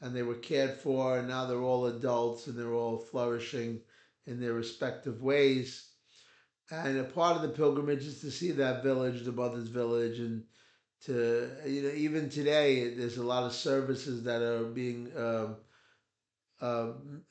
And 0.00 0.14
they 0.14 0.24
were 0.24 0.34
cared 0.34 0.72
for, 0.72 1.18
and 1.18 1.28
now 1.28 1.46
they're 1.46 1.62
all 1.62 1.86
adults 1.86 2.48
and 2.48 2.58
they're 2.58 2.74
all 2.74 2.98
flourishing 2.98 3.80
in 4.26 4.40
their 4.40 4.54
respective 4.54 5.22
ways. 5.22 5.88
And 6.70 6.98
a 6.98 7.04
part 7.04 7.36
of 7.36 7.42
the 7.42 7.48
pilgrimage 7.48 8.04
is 8.04 8.20
to 8.22 8.30
see 8.30 8.50
that 8.52 8.82
village, 8.82 9.24
the 9.24 9.30
Mother's 9.30 9.68
Village, 9.68 10.18
and 10.18 10.42
to, 11.04 11.48
you 11.64 11.82
know, 11.82 11.94
even 11.94 12.28
today, 12.28 12.92
there's 12.92 13.18
a 13.18 13.22
lot 13.22 13.44
of 13.44 13.52
services 13.52 14.24
that 14.24 14.42
are 14.42 14.64
being 14.64 15.12
uh, 15.16 15.54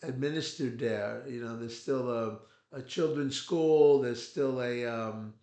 administered 0.03 0.79
there. 0.79 1.25
You 1.27 1.43
know, 1.43 1.57
there's 1.57 1.77
still 1.77 2.09
a, 2.09 2.39
a 2.71 2.81
children's 2.81 3.35
school, 3.35 3.99
there's 3.99 4.25
still 4.25 4.61
a, 4.61 4.85
um, 4.85 5.33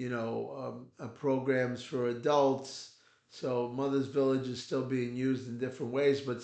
you 0.00 0.08
know, 0.08 0.54
um, 0.58 0.86
uh, 0.98 1.08
programs 1.08 1.82
for 1.82 2.08
adults. 2.08 2.92
So 3.28 3.68
Mother's 3.68 4.06
Village 4.06 4.48
is 4.48 4.62
still 4.62 4.82
being 4.82 5.14
used 5.14 5.46
in 5.46 5.58
different 5.58 5.92
ways, 5.92 6.22
but 6.22 6.42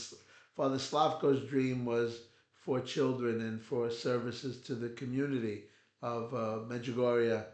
Father 0.55 0.77
Slavko's 0.77 1.49
dream 1.49 1.87
was 1.87 2.21
for 2.53 2.81
children 2.81 3.41
and 3.41 3.59
for 3.59 3.89
services 3.91 4.61
to 4.65 4.75
the 4.75 4.91
community 4.91 5.65
of 6.03 6.35
uh, 6.35 6.59
Medjugorje 6.69 7.47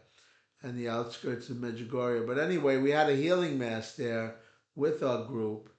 and 0.61 0.77
the 0.77 0.89
outskirts 0.89 1.47
of 1.47 1.55
Medjugorje. 1.55 2.27
But 2.27 2.37
anyway, 2.37 2.75
we 2.79 2.91
had 2.91 3.09
a 3.09 3.15
healing 3.15 3.57
mass 3.57 3.95
there 3.95 4.35
with 4.75 5.03
our 5.03 5.23
group, 5.23 5.69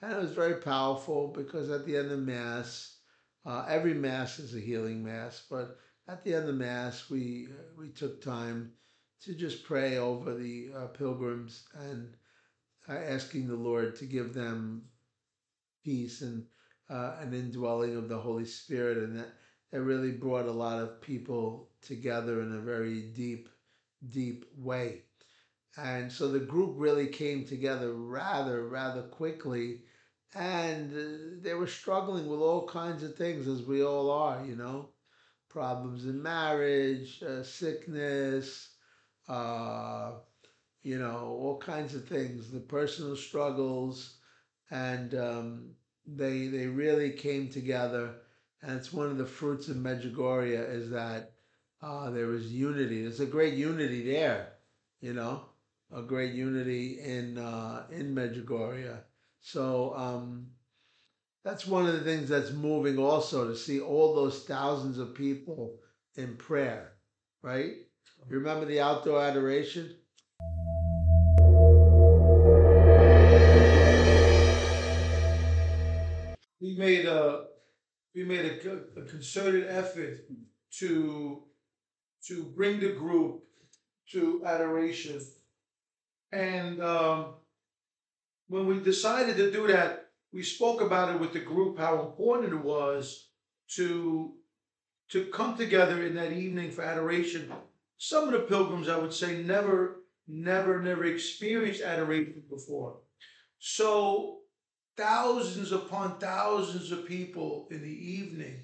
and 0.00 0.12
it 0.12 0.18
was 0.18 0.32
very 0.32 0.62
powerful 0.62 1.28
because 1.28 1.68
at 1.68 1.84
the 1.84 1.98
end 1.98 2.10
of 2.10 2.20
Mass, 2.20 3.00
uh, 3.44 3.66
every 3.68 3.92
Mass 3.92 4.38
is 4.38 4.54
a 4.54 4.60
healing 4.60 5.04
Mass, 5.04 5.42
but 5.50 5.76
at 6.08 6.24
the 6.24 6.32
end 6.34 6.48
of 6.48 6.54
Mass, 6.54 7.10
we 7.10 7.48
we 7.76 7.90
took 7.90 8.22
time 8.22 8.72
to 9.24 9.34
just 9.34 9.64
pray 9.64 9.98
over 9.98 10.34
the 10.34 10.68
uh, 10.76 10.86
pilgrims 10.88 11.64
and 11.74 12.14
uh, 12.88 12.92
asking 12.92 13.48
the 13.48 13.56
Lord 13.56 13.96
to 13.96 14.04
give 14.04 14.34
them 14.34 14.82
peace 15.84 16.22
and 16.22 16.44
uh, 16.90 17.16
an 17.20 17.32
indwelling 17.32 17.96
of 17.96 18.08
the 18.08 18.18
Holy 18.18 18.44
Spirit, 18.44 18.98
and 18.98 19.18
that 19.18 19.32
it 19.72 19.78
really 19.78 20.12
brought 20.12 20.46
a 20.46 20.52
lot 20.52 20.80
of 20.80 21.00
people 21.00 21.70
together 21.80 22.42
in 22.42 22.52
a 22.52 22.60
very 22.60 23.00
deep, 23.00 23.48
deep 24.10 24.44
way. 24.56 25.02
And 25.76 26.12
so 26.12 26.28
the 26.28 26.38
group 26.38 26.74
really 26.76 27.08
came 27.08 27.44
together 27.44 27.92
rather, 27.92 28.68
rather 28.68 29.02
quickly. 29.02 29.80
And 30.34 30.92
uh, 30.92 31.40
they 31.42 31.54
were 31.54 31.66
struggling 31.66 32.26
with 32.26 32.40
all 32.40 32.66
kinds 32.66 33.02
of 33.02 33.16
things, 33.16 33.48
as 33.48 33.62
we 33.62 33.82
all 33.82 34.10
are, 34.10 34.44
you 34.44 34.56
know 34.56 34.90
problems 35.54 36.04
in 36.04 36.20
marriage, 36.20 37.22
uh, 37.22 37.44
sickness, 37.44 38.73
uh, 39.28 40.12
you 40.82 40.98
know, 40.98 41.36
all 41.40 41.58
kinds 41.58 41.94
of 41.94 42.06
things, 42.06 42.50
the 42.50 42.60
personal 42.60 43.16
struggles. 43.16 44.18
And 44.70 45.14
um, 45.14 45.70
they, 46.06 46.48
they 46.48 46.66
really 46.66 47.10
came 47.10 47.48
together. 47.48 48.16
And 48.62 48.76
it's 48.76 48.92
one 48.92 49.10
of 49.10 49.18
the 49.18 49.26
fruits 49.26 49.68
of 49.68 49.76
Medjugorje 49.76 50.70
is 50.70 50.90
that 50.90 51.32
uh, 51.82 52.10
there 52.10 52.26
was 52.26 52.52
unity. 52.52 53.02
There's 53.02 53.20
a 53.20 53.26
great 53.26 53.54
unity 53.54 54.10
there, 54.10 54.54
you 55.00 55.12
know 55.12 55.44
a 55.94 56.02
great 56.02 56.32
unity 56.34 56.98
in 57.00 57.38
uh, 57.38 57.86
in 57.90 58.14
Medjugorje. 58.14 58.98
So 59.40 59.94
um, 59.96 60.48
that's 61.44 61.66
one 61.66 61.86
of 61.86 61.92
the 61.94 62.00
things 62.00 62.28
that's 62.28 62.50
moving 62.50 62.98
also 62.98 63.48
to 63.48 63.56
see 63.56 63.80
all 63.80 64.14
those 64.14 64.44
thousands 64.44 64.98
of 64.98 65.14
people 65.14 65.78
in 66.16 66.36
prayer, 66.36 66.92
right? 67.42 67.74
You 68.28 68.38
remember 68.38 68.64
the 68.64 68.80
outdoor 68.80 69.22
adoration? 69.22 69.96
We 76.60 76.74
made 76.76 77.06
a 77.06 77.44
we 78.14 78.24
made 78.24 78.46
a, 78.46 79.00
a 79.00 79.04
concerted 79.04 79.66
effort 79.68 80.20
to 80.78 81.42
to 82.26 82.44
bring 82.56 82.80
the 82.80 82.92
group 82.92 83.44
to 84.12 84.42
adoration 84.46 85.20
and 86.34 86.82
um, 86.82 87.34
when 88.48 88.66
we 88.66 88.80
decided 88.80 89.36
to 89.36 89.52
do 89.52 89.68
that, 89.68 90.10
we 90.32 90.42
spoke 90.42 90.80
about 90.80 91.14
it 91.14 91.20
with 91.20 91.32
the 91.32 91.40
group 91.40 91.78
how 91.78 92.00
important 92.00 92.52
it 92.52 92.64
was 92.64 93.28
to 93.76 94.34
to 95.10 95.26
come 95.26 95.56
together 95.56 96.04
in 96.04 96.14
that 96.14 96.32
evening 96.32 96.70
for 96.70 96.82
adoration. 96.82 97.52
Some 97.98 98.24
of 98.24 98.32
the 98.32 98.40
pilgrims, 98.40 98.88
I 98.88 98.98
would 98.98 99.12
say, 99.12 99.42
never, 99.42 100.02
never, 100.26 100.82
never 100.82 101.04
experienced 101.04 101.82
adoration 101.82 102.42
before. 102.50 102.98
So 103.58 104.40
thousands 104.96 105.72
upon 105.72 106.18
thousands 106.18 106.92
of 106.92 107.06
people 107.06 107.68
in 107.70 107.82
the 107.82 107.88
evening 107.88 108.56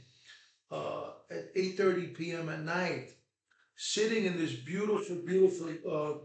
uh, 0.71 1.11
at 1.31 1.55
8.30 1.55 2.15
p.m. 2.15 2.49
at 2.49 2.63
night, 2.63 3.11
sitting 3.77 4.27
in 4.27 4.39
this 4.39 4.55
beautiful, 4.55 5.17
beautiful 5.25 5.71
uh, 5.91 6.19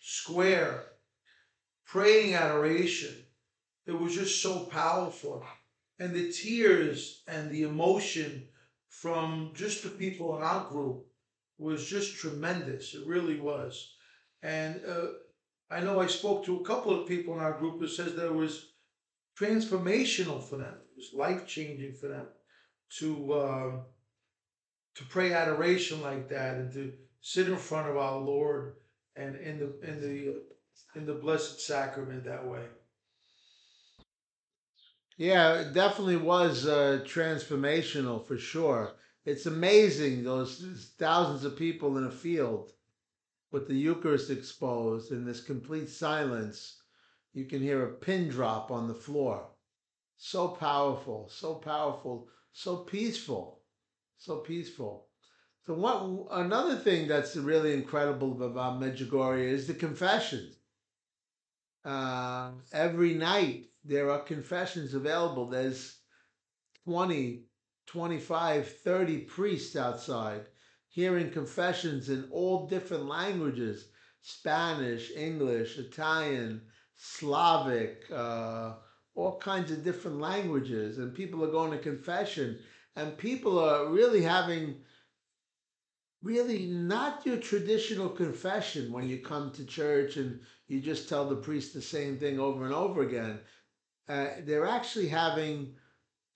square 0.00 0.84
praying 1.90 2.34
adoration. 2.34 3.14
It 3.86 3.98
was 3.98 4.14
just 4.14 4.40
so 4.42 4.60
powerful. 4.60 5.44
And 5.98 6.14
the 6.14 6.30
tears 6.30 7.22
and 7.26 7.50
the 7.50 7.64
emotion 7.64 8.48
from 8.88 9.50
just 9.54 9.82
the 9.82 9.88
people 9.90 10.36
in 10.36 10.42
our 10.42 10.68
group 10.68 11.06
was 11.60 11.86
just 11.86 12.16
tremendous. 12.16 12.94
It 12.94 13.06
really 13.06 13.38
was. 13.38 13.94
And 14.42 14.80
uh, 14.88 15.06
I 15.70 15.80
know 15.80 16.00
I 16.00 16.06
spoke 16.06 16.44
to 16.46 16.58
a 16.58 16.64
couple 16.64 16.98
of 16.98 17.08
people 17.08 17.34
in 17.34 17.40
our 17.40 17.52
group 17.52 17.80
that 17.80 17.90
says 17.90 18.14
that 18.14 18.26
it 18.26 18.34
was 18.34 18.70
transformational 19.38 20.42
for 20.42 20.56
them. 20.56 20.74
It 20.74 20.96
was 20.96 21.10
life 21.14 21.46
changing 21.46 21.94
for 21.94 22.08
them 22.08 22.26
to 22.98 23.32
uh, 23.32 23.70
to 24.96 25.04
pray 25.04 25.32
adoration 25.32 26.02
like 26.02 26.28
that 26.30 26.56
and 26.56 26.72
to 26.72 26.92
sit 27.20 27.48
in 27.48 27.56
front 27.56 27.88
of 27.88 27.96
our 27.96 28.18
Lord 28.18 28.74
and 29.16 29.36
in 29.36 29.58
the 29.58 29.88
in 29.88 30.00
the 30.00 30.42
in 30.96 31.06
the 31.06 31.14
Blessed 31.14 31.60
Sacrament 31.60 32.24
that 32.24 32.46
way. 32.46 32.62
Yeah, 35.16 35.60
it 35.60 35.74
definitely 35.74 36.16
was 36.16 36.66
uh, 36.66 37.00
transformational 37.04 38.26
for 38.26 38.38
sure. 38.38 38.92
It's 39.24 39.46
amazing 39.46 40.24
those 40.24 40.92
thousands 40.98 41.44
of 41.44 41.56
people 41.56 41.98
in 41.98 42.04
a 42.04 42.10
field 42.10 42.72
with 43.52 43.68
the 43.68 43.74
Eucharist 43.74 44.30
exposed 44.30 45.12
in 45.12 45.24
this 45.24 45.42
complete 45.42 45.88
silence. 45.88 46.82
You 47.32 47.44
can 47.44 47.60
hear 47.60 47.84
a 47.84 47.92
pin 47.92 48.28
drop 48.28 48.70
on 48.70 48.88
the 48.88 48.94
floor. 48.94 49.46
So 50.16 50.48
powerful, 50.48 51.28
so 51.30 51.54
powerful, 51.54 52.28
so 52.52 52.78
peaceful, 52.78 53.62
so 54.18 54.38
peaceful. 54.38 55.08
So 55.66 55.74
what 55.74 56.40
another 56.40 56.76
thing 56.76 57.06
that's 57.06 57.36
really 57.36 57.74
incredible 57.74 58.42
about 58.42 58.80
Medjugorje 58.80 59.44
is 59.44 59.66
the 59.66 59.74
confessions 59.74 60.56
uh, 61.84 62.50
every 62.72 63.14
night 63.14 63.66
there 63.84 64.10
are 64.10 64.20
confessions 64.20 64.94
available. 64.94 65.48
There's 65.48 65.98
20, 66.84 67.44
25, 67.92 68.68
30 68.68 69.18
priests 69.22 69.74
outside 69.74 70.42
hearing 70.88 71.30
confessions 71.30 72.08
in 72.08 72.28
all 72.30 72.68
different 72.68 73.06
languages 73.06 73.86
Spanish, 74.22 75.10
English, 75.16 75.78
Italian, 75.78 76.60
Slavic, 76.94 78.04
uh, 78.12 78.74
all 79.14 79.38
kinds 79.38 79.70
of 79.70 79.82
different 79.82 80.20
languages. 80.20 80.98
And 80.98 81.14
people 81.14 81.42
are 81.42 81.50
going 81.50 81.70
to 81.70 81.78
confession. 81.78 82.58
And 82.96 83.16
people 83.16 83.58
are 83.58 83.86
really 83.86 84.22
having 84.22 84.76
really 86.22 86.66
not 86.66 87.24
your 87.24 87.38
traditional 87.38 88.10
confession 88.10 88.92
when 88.92 89.08
you 89.08 89.18
come 89.18 89.50
to 89.52 89.64
church 89.64 90.18
and 90.18 90.38
you 90.68 90.80
just 90.80 91.08
tell 91.08 91.26
the 91.26 91.36
priest 91.36 91.72
the 91.72 91.80
same 91.80 92.18
thing 92.18 92.38
over 92.38 92.66
and 92.66 92.74
over 92.74 93.02
again. 93.02 93.40
Uh, 94.06 94.26
they're 94.44 94.66
actually 94.66 95.08
having 95.08 95.74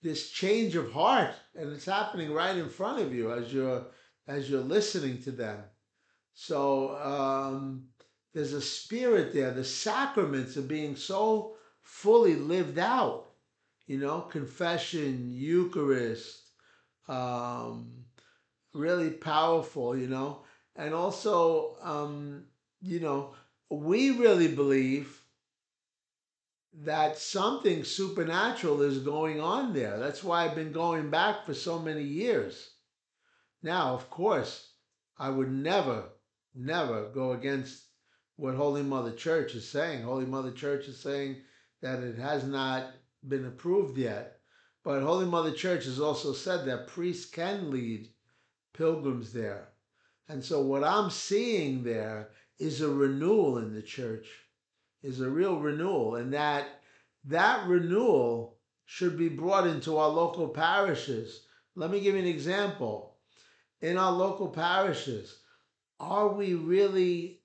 this 0.05 0.29
change 0.29 0.75
of 0.75 0.91
heart, 0.91 1.33
and 1.55 1.73
it's 1.73 1.85
happening 1.85 2.31
right 2.31 2.55
in 2.55 2.69
front 2.69 3.01
of 3.01 3.11
you 3.13 3.33
as 3.33 3.51
you're 3.51 3.83
as 4.27 4.47
you're 4.49 4.61
listening 4.61 5.19
to 5.23 5.31
them. 5.31 5.59
So 6.35 6.95
um, 6.97 7.87
there's 8.33 8.53
a 8.53 8.61
spirit 8.61 9.33
there. 9.33 9.51
The 9.51 9.63
sacraments 9.63 10.57
are 10.57 10.61
being 10.61 10.95
so 10.95 11.55
fully 11.81 12.35
lived 12.35 12.77
out. 12.77 13.31
You 13.87 13.97
know, 13.97 14.21
confession, 14.21 15.31
Eucharist, 15.31 16.39
um, 17.07 18.05
really 18.73 19.09
powerful. 19.09 19.97
You 19.97 20.07
know, 20.07 20.43
and 20.75 20.93
also, 20.93 21.77
um, 21.81 22.45
you 22.79 22.99
know, 22.99 23.33
we 23.71 24.11
really 24.11 24.53
believe 24.53 25.19
that 26.83 27.17
something 27.17 27.83
supernatural 27.83 28.81
is 28.81 28.99
going 28.99 29.39
on 29.39 29.73
there. 29.73 29.97
That's 29.97 30.23
why 30.23 30.43
I've 30.43 30.55
been 30.55 30.71
going 30.71 31.09
back 31.09 31.45
for 31.45 31.53
so 31.53 31.79
many 31.79 32.03
years. 32.03 32.71
Now, 33.63 33.93
of 33.93 34.09
course, 34.09 34.73
I 35.17 35.29
would 35.29 35.51
never, 35.51 36.09
never 36.53 37.09
go 37.09 37.31
against 37.31 37.85
what 38.35 38.55
Holy 38.55 38.83
Mother 38.83 39.11
Church 39.11 39.55
is 39.55 39.69
saying. 39.69 40.03
Holy 40.03 40.25
Mother 40.25 40.51
Church 40.51 40.87
is 40.87 40.99
saying 40.99 41.37
that 41.81 42.03
it 42.03 42.17
has 42.17 42.43
not 42.43 42.87
been 43.27 43.45
approved 43.45 43.97
yet. 43.97 44.39
But 44.83 45.01
Holy 45.01 45.25
Mother 45.25 45.51
Church 45.51 45.85
has 45.85 45.99
also 45.99 46.33
said 46.33 46.65
that 46.65 46.87
priests 46.87 47.29
can 47.29 47.71
lead 47.71 48.09
pilgrims 48.73 49.31
there. 49.31 49.69
And 50.27 50.43
so 50.43 50.61
what 50.61 50.83
I'm 50.83 51.09
seeing 51.09 51.83
there 51.83 52.31
is 52.59 52.81
a 52.81 52.89
renewal 52.89 53.57
in 53.57 53.73
the 53.73 53.81
church, 53.81 54.27
is 55.05 55.21
a 55.21 55.29
real 55.29 55.59
renewal, 55.59 56.15
and 56.15 56.33
that 56.33 56.81
that 57.25 57.67
renewal 57.67 58.57
should 58.85 59.17
be 59.17 59.29
brought 59.29 59.67
into 59.67 59.97
our 59.97 60.09
local 60.09 60.47
parishes. 60.47 61.45
Let 61.75 61.91
me 61.91 61.99
give 61.99 62.15
you 62.15 62.21
an 62.21 62.27
example. 62.27 63.17
In 63.81 63.97
our 63.97 64.11
local 64.11 64.47
parishes, 64.47 65.39
are 65.99 66.29
we 66.29 66.55
really 66.55 67.41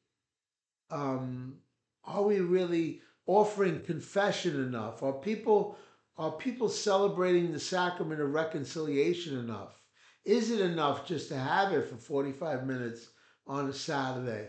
um, 0.91 1.59
are 2.05 2.23
we 2.23 2.41
really 2.41 3.03
offering 3.27 3.83
confession 3.83 4.57
enough? 4.57 5.03
Are 5.03 5.13
people 5.13 5.77
are 6.17 6.33
people 6.33 6.69
celebrating 6.69 7.53
the 7.53 7.61
sacrament 7.61 8.21
of 8.21 8.33
reconciliation 8.33 9.39
enough? 9.39 9.81
Is 10.25 10.51
it 10.51 10.61
enough 10.61 11.07
just 11.07 11.29
to 11.29 11.37
have 11.37 11.73
it 11.73 11.89
for 11.89 11.97
45 11.97 12.67
minutes 12.67 13.09
on 13.47 13.69
a 13.69 13.73
Saturday? 13.73 14.49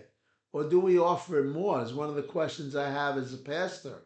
Or 0.54 0.70
do 0.70 0.80
we 0.80 1.00
offer 1.00 1.40
it 1.40 1.52
more? 1.52 1.82
Is 1.82 1.94
one 1.94 2.10
of 2.10 2.16
the 2.16 2.24
questions 2.24 2.76
I 2.76 2.90
have 2.90 3.18
as 3.18 3.34
a 3.34 3.38
pastor. 3.38 4.04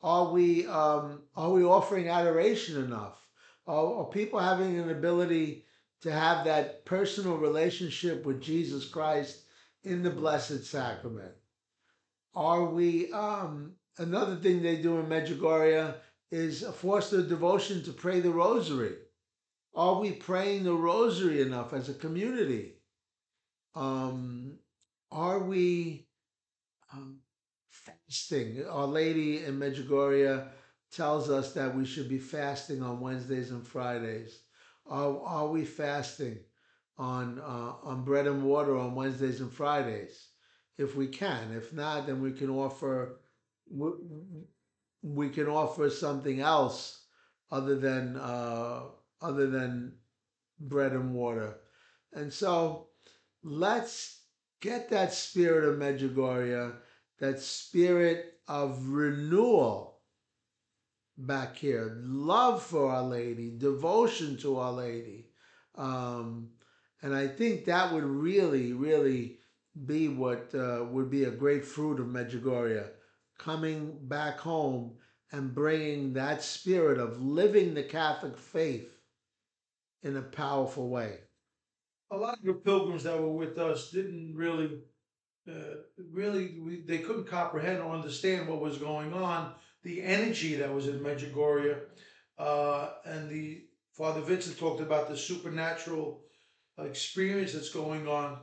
Are 0.00 0.30
we 0.32 0.66
um, 0.66 1.22
are 1.34 1.50
we 1.50 1.64
offering 1.64 2.08
adoration 2.08 2.82
enough? 2.82 3.26
Are, 3.66 3.96
are 3.96 4.10
people 4.10 4.38
having 4.38 4.78
an 4.78 4.90
ability 4.90 5.64
to 6.02 6.12
have 6.12 6.44
that 6.44 6.84
personal 6.84 7.36
relationship 7.36 8.24
with 8.24 8.40
Jesus 8.40 8.88
Christ 8.88 9.42
in 9.82 10.02
the 10.02 10.10
Blessed 10.10 10.64
Sacrament? 10.64 11.32
Are 12.34 12.64
we 12.66 13.10
um, 13.12 13.72
another 13.98 14.36
thing 14.36 14.62
they 14.62 14.76
do 14.76 14.98
in 14.98 15.06
Medjugorje 15.06 15.94
is 16.30 16.62
force 16.62 17.10
their 17.10 17.22
devotion 17.22 17.82
to 17.82 17.92
pray 17.92 18.20
the 18.20 18.30
Rosary. 18.30 18.94
Are 19.74 20.00
we 20.00 20.12
praying 20.12 20.64
the 20.64 20.74
rosary 20.74 21.40
enough 21.40 21.72
as 21.72 21.88
a 21.88 21.94
community? 21.94 22.74
Um, 23.74 24.58
are 25.10 25.38
we 25.38 26.06
um, 26.92 27.18
fasting? 27.70 28.64
Our 28.68 28.86
Lady 28.86 29.44
in 29.44 29.58
Medjugorje 29.58 30.46
tells 30.92 31.30
us 31.30 31.52
that 31.52 31.74
we 31.74 31.84
should 31.84 32.08
be 32.08 32.18
fasting 32.18 32.82
on 32.82 33.00
Wednesdays 33.00 33.50
and 33.50 33.66
Fridays. 33.66 34.40
Are, 34.86 35.20
are 35.22 35.48
we 35.48 35.64
fasting 35.64 36.38
on 36.96 37.38
uh, 37.38 37.72
on 37.82 38.04
bread 38.04 38.26
and 38.26 38.44
water 38.44 38.76
on 38.76 38.94
Wednesdays 38.94 39.40
and 39.40 39.52
Fridays? 39.52 40.28
If 40.78 40.94
we 40.94 41.08
can. 41.08 41.52
If 41.52 41.72
not, 41.72 42.06
then 42.06 42.22
we 42.22 42.32
can 42.32 42.50
offer 42.50 43.20
we, 45.02 45.28
can 45.28 45.48
offer 45.48 45.90
something 45.90 46.40
else 46.40 47.04
other 47.50 47.76
than 47.76 48.16
uh, 48.16 48.82
other 49.20 49.48
than 49.48 49.94
bread 50.60 50.92
and 50.92 51.14
water. 51.14 51.56
And 52.12 52.32
so 52.32 52.88
let's 53.42 54.17
get 54.60 54.88
that 54.90 55.12
spirit 55.12 55.68
of 55.68 55.76
Medjugorje, 55.76 56.74
that 57.20 57.40
spirit 57.40 58.34
of 58.46 58.88
renewal 58.88 60.00
back 61.16 61.56
here, 61.56 61.98
love 62.02 62.62
for 62.62 62.90
Our 62.90 63.02
Lady, 63.02 63.50
devotion 63.56 64.36
to 64.38 64.58
Our 64.58 64.72
Lady. 64.72 65.30
Um, 65.74 66.50
and 67.02 67.14
I 67.14 67.28
think 67.28 67.64
that 67.64 67.92
would 67.92 68.04
really, 68.04 68.72
really 68.72 69.38
be 69.86 70.08
what 70.08 70.52
uh, 70.54 70.84
would 70.90 71.10
be 71.10 71.24
a 71.24 71.30
great 71.30 71.64
fruit 71.64 72.00
of 72.00 72.06
Medjugorje, 72.06 72.88
coming 73.38 73.98
back 74.02 74.38
home 74.38 74.96
and 75.30 75.54
bringing 75.54 76.14
that 76.14 76.42
spirit 76.42 76.98
of 76.98 77.20
living 77.20 77.74
the 77.74 77.82
Catholic 77.82 78.36
faith 78.36 78.90
in 80.02 80.16
a 80.16 80.22
powerful 80.22 80.88
way. 80.88 81.18
A 82.10 82.16
lot 82.16 82.38
of 82.38 82.44
the 82.44 82.54
pilgrims 82.54 83.04
that 83.04 83.20
were 83.20 83.32
with 83.32 83.58
us 83.58 83.90
didn't 83.90 84.34
really, 84.34 84.80
uh, 85.48 85.76
really, 86.12 86.58
we, 86.60 86.82
they 86.86 86.98
couldn't 86.98 87.26
comprehend 87.26 87.80
or 87.82 87.94
understand 87.94 88.48
what 88.48 88.60
was 88.60 88.78
going 88.78 89.12
on, 89.12 89.52
the 89.82 90.02
energy 90.02 90.54
that 90.56 90.72
was 90.72 90.88
in 90.88 91.00
Medjugorje, 91.00 91.80
uh, 92.38 92.90
and 93.04 93.28
the 93.28 93.64
Father 93.92 94.20
Vincent 94.20 94.58
talked 94.58 94.80
about 94.80 95.08
the 95.08 95.16
supernatural 95.16 96.22
experience 96.78 97.52
that's 97.52 97.70
going 97.70 98.06
on. 98.06 98.38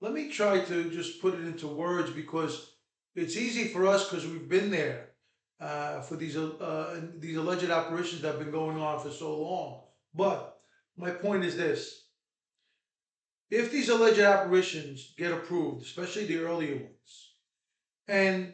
Let 0.00 0.12
me 0.12 0.30
try 0.30 0.60
to 0.60 0.90
just 0.90 1.20
put 1.20 1.34
it 1.34 1.40
into 1.40 1.66
words 1.66 2.10
because 2.10 2.74
it's 3.14 3.36
easy 3.36 3.68
for 3.68 3.86
us 3.86 4.08
because 4.08 4.26
we've 4.26 4.48
been 4.48 4.70
there 4.70 5.10
uh, 5.60 6.00
for 6.00 6.16
these 6.16 6.36
uh, 6.36 7.00
these 7.18 7.36
alleged 7.36 7.70
apparitions 7.70 8.22
that 8.22 8.28
have 8.28 8.38
been 8.38 8.50
going 8.50 8.78
on 8.78 9.00
for 9.00 9.10
so 9.10 9.40
long. 9.40 9.82
But 10.14 10.58
my 10.96 11.10
point 11.10 11.44
is 11.44 11.56
this: 11.56 11.99
if 13.50 13.72
these 13.72 13.88
alleged 13.88 14.20
apparitions 14.20 15.12
get 15.18 15.32
approved, 15.32 15.82
especially 15.82 16.26
the 16.26 16.38
earlier 16.38 16.76
ones, 16.76 17.34
and 18.06 18.52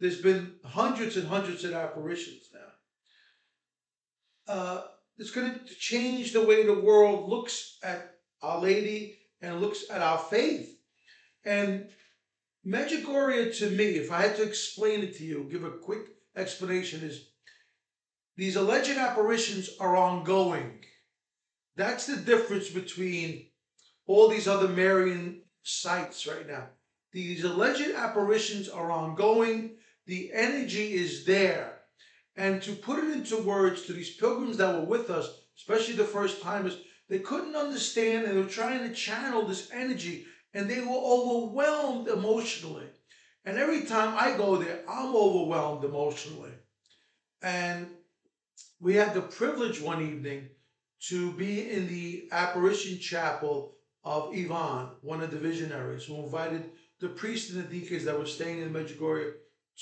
there's 0.00 0.20
been 0.20 0.54
hundreds 0.64 1.16
and 1.16 1.28
hundreds 1.28 1.64
of 1.64 1.74
apparitions 1.74 2.48
now, 2.52 4.54
uh, 4.54 4.82
it's 5.18 5.30
going 5.30 5.52
to 5.52 5.74
change 5.74 6.32
the 6.32 6.46
way 6.46 6.64
the 6.64 6.80
world 6.80 7.28
looks 7.28 7.78
at 7.82 8.14
Our 8.40 8.60
Lady 8.60 9.18
and 9.42 9.60
looks 9.60 9.84
at 9.90 10.00
our 10.00 10.18
faith. 10.18 10.78
And 11.44 11.88
Medjugorje, 12.66 13.58
to 13.58 13.70
me, 13.70 13.96
if 13.96 14.10
I 14.10 14.22
had 14.22 14.36
to 14.36 14.42
explain 14.42 15.02
it 15.02 15.16
to 15.16 15.24
you, 15.24 15.48
give 15.50 15.64
a 15.64 15.70
quick 15.70 16.06
explanation 16.36 17.00
is 17.00 17.30
these 18.36 18.56
alleged 18.56 18.96
apparitions 18.96 19.70
are 19.80 19.96
ongoing. 19.96 20.84
That's 21.76 22.06
the 22.06 22.16
difference 22.16 22.68
between 22.68 23.47
all 24.08 24.28
these 24.28 24.48
other 24.48 24.68
Marian 24.68 25.42
sites 25.62 26.26
right 26.26 26.48
now. 26.48 26.66
These 27.12 27.44
alleged 27.44 27.94
apparitions 27.94 28.68
are 28.68 28.90
ongoing. 28.90 29.76
The 30.06 30.30
energy 30.32 30.94
is 30.94 31.24
there. 31.24 31.82
And 32.34 32.62
to 32.62 32.72
put 32.72 33.04
it 33.04 33.12
into 33.12 33.42
words 33.42 33.82
to 33.82 33.92
these 33.92 34.16
pilgrims 34.16 34.56
that 34.56 34.74
were 34.74 34.86
with 34.86 35.10
us, 35.10 35.28
especially 35.56 35.94
the 35.94 36.04
first 36.04 36.42
timers, 36.42 36.78
they 37.08 37.18
couldn't 37.18 37.56
understand 37.56 38.24
and 38.24 38.36
they 38.36 38.40
were 38.40 38.48
trying 38.48 38.88
to 38.88 38.94
channel 38.94 39.44
this 39.44 39.70
energy 39.72 40.26
and 40.54 40.68
they 40.68 40.80
were 40.80 40.86
overwhelmed 40.90 42.08
emotionally. 42.08 42.86
And 43.44 43.58
every 43.58 43.82
time 43.82 44.14
I 44.18 44.36
go 44.36 44.56
there, 44.56 44.82
I'm 44.88 45.14
overwhelmed 45.14 45.84
emotionally. 45.84 46.52
And 47.42 47.88
we 48.80 48.94
had 48.94 49.14
the 49.14 49.22
privilege 49.22 49.80
one 49.80 50.02
evening 50.02 50.48
to 51.08 51.32
be 51.32 51.70
in 51.70 51.88
the 51.88 52.28
apparition 52.32 52.98
chapel 52.98 53.77
of 54.04 54.32
Ivan, 54.34 54.90
one 55.02 55.20
of 55.20 55.30
the 55.30 55.38
visionaries, 55.38 56.04
who 56.04 56.22
invited 56.22 56.70
the 57.00 57.08
priests 57.08 57.52
and 57.52 57.62
the 57.62 57.68
deacons 57.80 58.04
that 58.04 58.18
were 58.18 58.26
staying 58.26 58.62
in 58.62 58.72
Medjugorje 58.72 59.34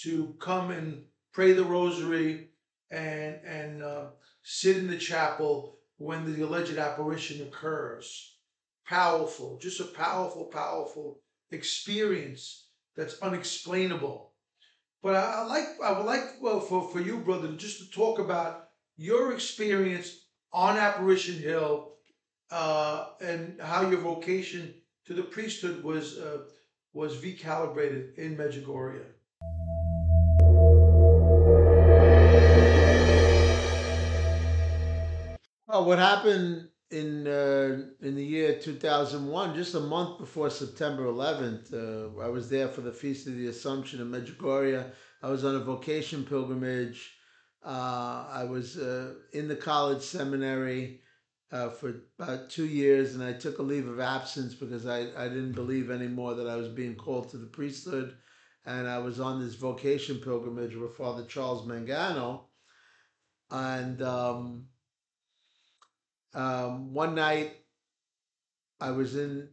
to 0.03 0.35
come 0.39 0.71
and 0.71 1.05
pray 1.33 1.53
the 1.53 1.65
rosary 1.65 2.49
and 2.91 3.37
and 3.45 3.83
uh, 3.83 4.07
sit 4.43 4.77
in 4.77 4.87
the 4.87 4.99
chapel 4.99 5.79
when 5.99 6.25
the 6.25 6.45
alleged 6.45 6.77
apparition 6.77 7.47
occurs. 7.47 8.37
Powerful, 8.87 9.59
just 9.59 9.81
a 9.81 9.85
powerful, 9.85 10.45
powerful 10.45 11.21
experience 11.51 12.69
that's 12.97 13.19
unexplainable. 13.21 14.33
But 15.03 15.17
I, 15.17 15.41
I 15.41 15.47
like 15.47 15.67
I 15.83 15.93
would 15.93 16.07
like 16.07 16.41
well 16.41 16.61
for, 16.61 16.89
for 16.89 17.01
you, 17.01 17.19
brother, 17.19 17.49
just 17.53 17.79
to 17.79 17.91
talk 17.91 18.19
about 18.19 18.69
your 18.97 19.33
experience 19.33 20.27
on 20.53 20.79
Apparition 20.79 21.39
Hill 21.39 21.96
uh, 22.51 23.07
and 23.21 23.61
how 23.61 23.89
your 23.89 24.01
vocation 24.01 24.75
to 25.07 25.15
the 25.15 25.23
priesthood 25.23 25.83
was 25.83 26.19
uh, 26.19 26.39
was 26.93 27.17
recalibrated 27.19 28.15
in 28.17 28.37
Medjugorje. 28.37 29.05
Well, 35.67 35.85
what 35.85 35.99
happened 35.99 36.69
in 36.91 37.27
uh, 37.27 37.83
in 38.01 38.15
the 38.15 38.25
year 38.25 38.59
2001, 38.59 39.55
just 39.55 39.75
a 39.75 39.81
month 39.81 40.19
before 40.19 40.49
September 40.49 41.05
11th, 41.05 41.75
uh, 41.75 42.21
I 42.23 42.29
was 42.29 42.49
there 42.49 42.69
for 42.69 42.81
the 42.81 42.93
Feast 42.93 43.27
of 43.27 43.37
the 43.37 43.49
Assumption 43.49 44.01
in 44.01 44.11
Medjugorje. 44.11 44.91
I 45.23 45.29
was 45.29 45.45
on 45.45 45.57
a 45.57 45.61
vocation 45.61 46.25
pilgrimage. 46.25 47.13
Uh, 47.65 48.27
I 48.31 48.45
was 48.45 48.79
uh, 48.79 49.15
in 49.33 49.49
the 49.49 49.57
college 49.57 50.03
seminary 50.03 51.01
uh, 51.53 51.69
for 51.71 52.03
about 52.19 52.51
two 52.51 52.67
years, 52.67 53.15
and 53.15 53.23
I 53.23 53.33
took 53.33 53.59
a 53.59 53.63
leave 53.63 53.87
of 53.87 54.01
absence 54.01 54.55
because 54.55 54.87
I, 54.87 55.09
I 55.17 55.29
didn't 55.29 55.53
believe 55.53 55.91
anymore 55.91 56.35
that 56.35 56.49
I 56.49 56.57
was 56.57 56.69
being 56.69 56.97
called 56.97 57.31
to 57.31 57.39
the 57.39 57.47
priesthood. 57.47 58.17
And 58.65 58.89
I 58.89 58.99
was 58.99 59.21
on 59.21 59.41
this 59.41 59.55
vocation 59.55 60.19
pilgrimage 60.19 60.75
with 60.75 60.97
Father 60.97 61.25
Charles 61.25 61.67
Mangano. 61.69 62.47
And 63.49 64.03
um, 64.03 64.67
um, 66.35 66.93
one 66.93 67.15
night 67.15 67.53
I 68.81 68.91
was 68.91 69.15
in, 69.15 69.49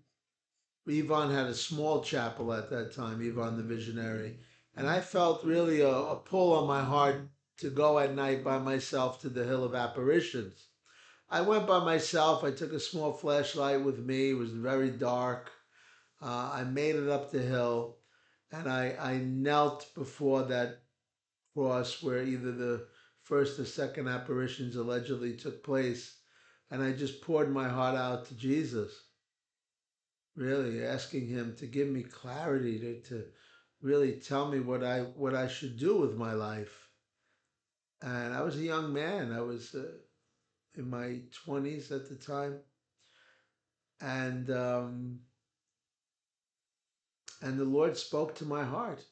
Ivan 0.90 1.30
had 1.30 1.46
a 1.46 1.54
small 1.54 2.02
chapel 2.02 2.52
at 2.54 2.72
that 2.72 2.96
time, 2.96 3.22
Ivan 3.22 3.56
the 3.56 3.64
Visionary, 3.64 4.40
and 4.76 4.88
I 4.88 5.00
felt 5.00 5.46
really 5.46 5.82
a, 5.82 5.90
a 5.90 6.16
pull 6.16 6.56
on 6.58 6.68
my 6.68 6.84
heart 6.84 7.30
to 7.60 7.70
go 7.70 8.00
at 8.00 8.16
night 8.16 8.44
by 8.44 8.58
myself 8.58 9.22
to 9.22 9.30
the 9.30 9.46
Hill 9.46 9.64
of 9.64 9.76
Apparitions. 9.76 10.70
I 11.34 11.42
went 11.42 11.66
by 11.66 11.84
myself. 11.84 12.44
I 12.44 12.52
took 12.52 12.74
a 12.74 12.80
small 12.80 13.12
flashlight 13.12 13.84
with 13.84 13.98
me. 13.98 14.30
It 14.30 14.38
was 14.38 14.52
very 14.52 14.92
dark. 14.92 15.52
Uh, 16.22 16.52
I 16.54 16.64
made 16.64 16.96
it 16.96 17.10
up 17.10 17.32
the 17.32 17.42
hill 17.42 17.98
and 18.52 18.70
I, 18.70 18.96
I 19.00 19.18
knelt 19.18 19.88
before 19.96 20.44
that 20.44 20.84
cross 21.56 22.04
where 22.04 22.22
either 22.22 22.52
the 22.52 22.86
first 23.24 23.60
or 23.60 23.66
second 23.66 24.08
apparitions 24.08 24.76
allegedly 24.76 25.36
took 25.36 25.64
place 25.64 26.20
and 26.70 26.84
I 26.84 26.92
just 26.92 27.24
poured 27.24 27.52
my 27.52 27.68
heart 27.68 27.96
out 27.96 28.28
to 28.28 28.36
Jesus, 28.36 28.92
really 30.36 30.86
asking 30.86 31.26
him 31.26 31.56
to 31.58 31.66
give 31.66 31.88
me 31.88 32.04
clarity 32.04 32.78
to, 32.78 33.02
to 33.10 33.26
really 33.82 34.20
tell 34.20 34.52
me 34.52 34.60
what 34.60 34.84
I 34.84 35.00
what 35.02 35.34
I 35.34 35.48
should 35.48 35.80
do 35.80 35.98
with 35.98 36.16
my 36.16 36.34
life. 36.34 36.90
And 38.04 38.36
I 38.36 38.44
was 38.44 38.56
a 38.58 38.70
young 38.74 38.94
man. 38.94 39.34
I 39.34 39.42
was 39.42 39.74
uh, 39.74 39.94
in 40.76 40.90
my 40.90 41.22
twenties 41.46 41.92
at 41.92 42.10
the 42.10 42.16
time, 42.16 42.60
and 44.02 44.50
um, 44.52 45.20
and 47.42 47.60
the 47.60 47.66
Lord 47.66 47.98
spoke 47.98 48.36
to 48.36 48.46
my 48.46 48.64
heart. 48.64 49.04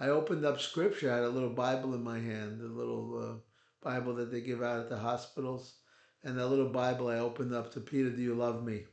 I 0.00 0.08
opened 0.08 0.44
up 0.44 0.60
Scripture. 0.60 1.12
I 1.12 1.16
had 1.16 1.24
a 1.24 1.28
little 1.28 1.50
Bible 1.50 1.94
in 1.94 2.02
my 2.02 2.18
hand, 2.18 2.60
a 2.60 2.66
little 2.66 3.18
uh, 3.18 3.88
Bible 3.88 4.14
that 4.16 4.30
they 4.30 4.40
give 4.40 4.62
out 4.62 4.80
at 4.80 4.88
the 4.88 4.98
hospitals 4.98 5.78
and 6.24 6.38
that 6.38 6.48
little 6.48 6.68
Bible 6.68 7.08
I 7.08 7.18
opened 7.18 7.54
up 7.54 7.72
to 7.72 7.80
Peter, 7.80 8.10
do 8.10 8.22
you 8.22 8.34
love 8.34 8.64
me? 8.64 8.84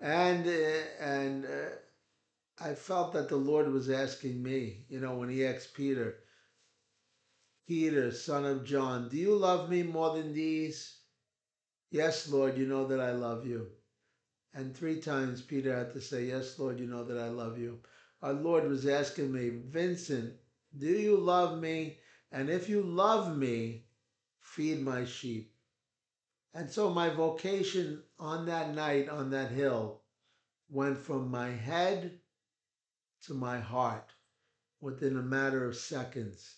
And 0.00 0.46
uh, 0.46 1.04
and 1.04 1.44
uh, 1.44 2.64
I 2.64 2.74
felt 2.74 3.12
that 3.12 3.28
the 3.28 3.36
Lord 3.36 3.70
was 3.70 3.90
asking 3.90 4.42
me, 4.42 4.84
you 4.88 5.00
know, 5.00 5.16
when 5.16 5.28
he 5.28 5.44
asked 5.44 5.74
Peter, 5.74 6.20
Peter, 7.66 8.10
son 8.10 8.44
of 8.46 8.64
John, 8.64 9.08
do 9.08 9.16
you 9.16 9.34
love 9.34 9.68
me 9.68 9.82
more 9.82 10.16
than 10.16 10.32
these? 10.32 10.99
Yes, 11.90 12.28
Lord, 12.28 12.56
you 12.56 12.66
know 12.66 12.86
that 12.86 13.00
I 13.00 13.10
love 13.10 13.46
you. 13.46 13.68
And 14.54 14.76
three 14.76 15.00
times 15.00 15.42
Peter 15.42 15.74
had 15.76 15.92
to 15.92 16.00
say, 16.00 16.24
Yes, 16.26 16.58
Lord, 16.58 16.78
you 16.78 16.86
know 16.86 17.04
that 17.04 17.18
I 17.18 17.28
love 17.28 17.58
you. 17.58 17.80
Our 18.22 18.32
Lord 18.32 18.68
was 18.68 18.86
asking 18.86 19.32
me, 19.32 19.48
Vincent, 19.50 20.34
do 20.78 20.86
you 20.86 21.16
love 21.16 21.58
me? 21.60 21.98
And 22.30 22.48
if 22.48 22.68
you 22.68 22.82
love 22.82 23.36
me, 23.36 23.86
feed 24.40 24.82
my 24.82 25.04
sheep. 25.04 25.52
And 26.54 26.70
so 26.70 26.90
my 26.90 27.08
vocation 27.10 28.02
on 28.18 28.46
that 28.46 28.74
night 28.74 29.08
on 29.08 29.30
that 29.30 29.50
hill 29.50 30.02
went 30.68 30.98
from 30.98 31.30
my 31.30 31.50
head 31.50 32.20
to 33.22 33.34
my 33.34 33.58
heart 33.58 34.12
within 34.80 35.16
a 35.16 35.22
matter 35.22 35.64
of 35.64 35.76
seconds. 35.76 36.56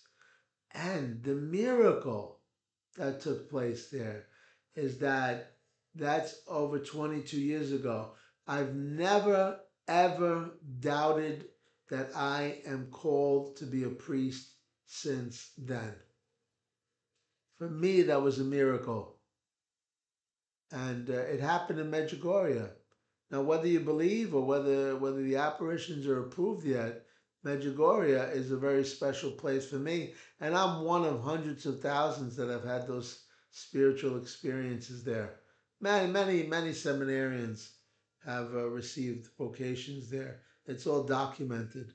And 0.71 1.23
the 1.23 1.35
miracle 1.35 2.39
that 2.97 3.21
took 3.21 3.49
place 3.49 3.89
there 3.89 4.27
is 4.75 4.99
that 4.99 5.53
that's 5.95 6.41
over 6.47 6.79
22 6.79 7.39
years 7.39 7.71
ago. 7.71 8.11
I've 8.47 8.75
never, 8.75 9.59
ever 9.87 10.51
doubted 10.79 11.45
that 11.89 12.11
I 12.15 12.61
am 12.65 12.87
called 12.91 13.57
to 13.57 13.65
be 13.65 13.83
a 13.83 13.89
priest 13.89 14.49
since 14.87 15.51
then. 15.57 15.93
For 17.57 17.69
me, 17.69 18.01
that 18.03 18.21
was 18.21 18.39
a 18.39 18.43
miracle. 18.43 19.19
And 20.71 21.09
uh, 21.09 21.13
it 21.13 21.39
happened 21.39 21.79
in 21.79 21.91
Medjugorje. 21.91 22.71
Now, 23.29 23.41
whether 23.43 23.67
you 23.67 23.79
believe 23.79 24.33
or 24.33 24.43
whether, 24.43 24.95
whether 24.97 25.21
the 25.21 25.35
apparitions 25.35 26.07
are 26.07 26.23
approved 26.23 26.65
yet, 26.65 27.05
Medjugorje 27.45 28.35
is 28.35 28.51
a 28.51 28.57
very 28.57 28.83
special 28.83 29.31
place 29.31 29.67
for 29.67 29.75
me. 29.75 30.13
And 30.39 30.55
I'm 30.55 30.83
one 30.83 31.03
of 31.03 31.21
hundreds 31.21 31.65
of 31.65 31.81
thousands 31.81 32.35
that 32.37 32.49
have 32.49 32.63
had 32.63 32.87
those 32.87 33.22
spiritual 33.53 34.17
experiences 34.17 35.03
there. 35.03 35.35
Many, 35.79 36.11
many, 36.11 36.43
many 36.43 36.71
seminarians 36.71 37.69
have 38.25 38.53
uh, 38.55 38.67
received 38.67 39.29
vocations 39.37 40.09
there. 40.09 40.41
It's 40.65 40.87
all 40.87 41.03
documented. 41.03 41.93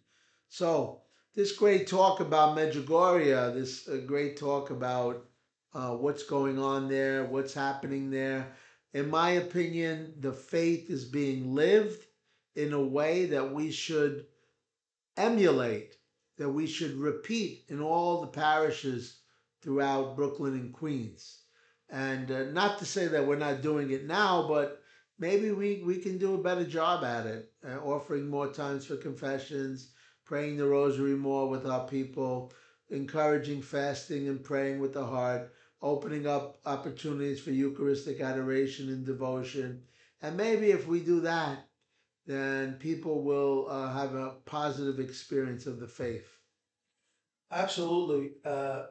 So, 0.49 1.03
this 1.35 1.53
great 1.53 1.89
talk 1.89 2.21
about 2.21 2.57
Medjugorje, 2.57 3.55
this 3.55 3.89
uh, 3.89 3.97
great 4.07 4.37
talk 4.37 4.71
about 4.71 5.27
uh, 5.75 5.97
what's 5.97 6.23
going 6.23 6.61
on 6.61 6.89
there, 6.89 7.25
what's 7.25 7.55
happening 7.55 8.09
there. 8.09 8.53
In 8.95 9.11
my 9.11 9.31
opinion, 9.31 10.15
the 10.21 10.33
faith 10.33 10.89
is 10.91 11.05
being 11.05 11.55
lived 11.55 12.05
in 12.55 12.73
a 12.73 12.81
way 12.81 13.27
that 13.27 13.53
we 13.53 13.73
should 13.73 14.27
emulate, 15.17 15.97
that 16.37 16.51
we 16.51 16.69
should 16.69 16.95
repeat 16.95 17.65
in 17.69 17.81
all 17.81 18.21
the 18.21 18.29
parishes 18.29 19.23
throughout 19.61 20.15
Brooklyn 20.15 20.55
and 20.55 20.73
Queens. 20.73 21.43
And 21.91 22.31
uh, 22.31 22.45
not 22.53 22.79
to 22.79 22.85
say 22.85 23.07
that 23.09 23.27
we're 23.27 23.37
not 23.37 23.63
doing 23.63 23.91
it 23.91 24.07
now, 24.07 24.47
but 24.47 24.83
maybe 25.19 25.51
we, 25.51 25.83
we 25.85 25.99
can 25.99 26.19
do 26.19 26.35
a 26.35 26.43
better 26.43 26.65
job 26.65 27.05
at 27.05 27.27
it, 27.27 27.53
uh, 27.67 27.79
offering 27.79 28.29
more 28.29 28.53
times 28.53 28.87
for 28.87 28.97
confessions, 28.97 29.93
praying 30.25 30.57
the 30.59 30.67
rosary 30.67 31.15
more 31.15 31.49
with 31.49 31.67
our 31.67 31.87
people, 31.89 32.53
encouraging 32.91 33.63
fasting 33.63 34.29
and 34.29 34.45
praying 34.45 34.81
with 34.81 34.93
the 34.93 35.05
heart, 35.05 35.53
opening 35.81 36.27
up 36.27 36.59
opportunities 36.67 37.41
for 37.41 37.51
Eucharistic 37.51 38.21
adoration 38.21 38.89
and 38.89 39.07
devotion. 39.07 39.83
And 40.21 40.37
maybe 40.37 40.71
if 40.71 40.87
we 40.87 41.01
do 41.01 41.21
that, 41.21 41.69
then 42.27 42.75
people 42.75 43.23
will 43.23 43.67
uh, 43.71 43.91
have 43.93 44.15
a 44.15 44.35
positive 44.45 45.01
experience 45.01 45.67
of 45.67 45.81
the 45.81 45.87
faith. 45.87 46.29
Absolutely. 47.51 48.33
Uh, 48.45 48.85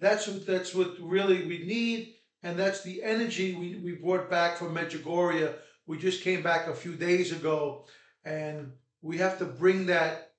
that's 0.00 0.26
what 0.26 0.44
that's 0.44 0.74
what 0.74 0.96
really 1.00 1.46
we 1.46 1.64
need, 1.64 2.14
and 2.42 2.58
that's 2.58 2.82
the 2.82 3.02
energy 3.02 3.54
we, 3.54 3.76
we 3.76 3.92
brought 3.92 4.28
back 4.28 4.56
from 4.56 4.74
Medjugorje. 4.74 5.54
We 5.86 5.98
just 5.98 6.22
came 6.22 6.42
back 6.42 6.66
a 6.66 6.74
few 6.74 6.94
days 6.94 7.32
ago, 7.32 7.86
and 8.24 8.72
we 9.00 9.18
have 9.18 9.38
to 9.38 9.44
bring 9.44 9.86
that 9.86 10.32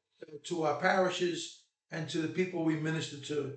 to 0.46 0.64
our 0.64 0.80
parishes 0.80 1.64
and 1.92 2.10
to 2.10 2.20
the 2.20 2.28
people 2.28 2.64
we 2.64 2.76
minister 2.76 3.18
to. 3.18 3.54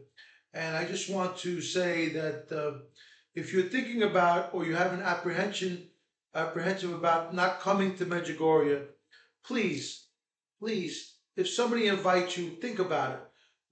And 0.52 0.76
I 0.76 0.84
just 0.84 1.10
want 1.10 1.36
to 1.38 1.60
say 1.60 2.10
that 2.10 2.52
uh, 2.52 2.78
if 3.34 3.52
you're 3.52 3.64
thinking 3.64 4.02
about 4.02 4.54
or 4.54 4.64
you 4.64 4.74
have 4.74 4.92
an 4.92 5.02
apprehension 5.02 5.88
apprehensive 6.34 6.92
about 6.92 7.34
not 7.34 7.60
coming 7.60 7.96
to 7.96 8.04
Medjugorje, 8.04 8.84
please, 9.44 10.08
please, 10.58 11.14
if 11.34 11.48
somebody 11.48 11.86
invites 11.86 12.36
you, 12.36 12.50
think 12.50 12.78
about 12.78 13.12
it. 13.12 13.20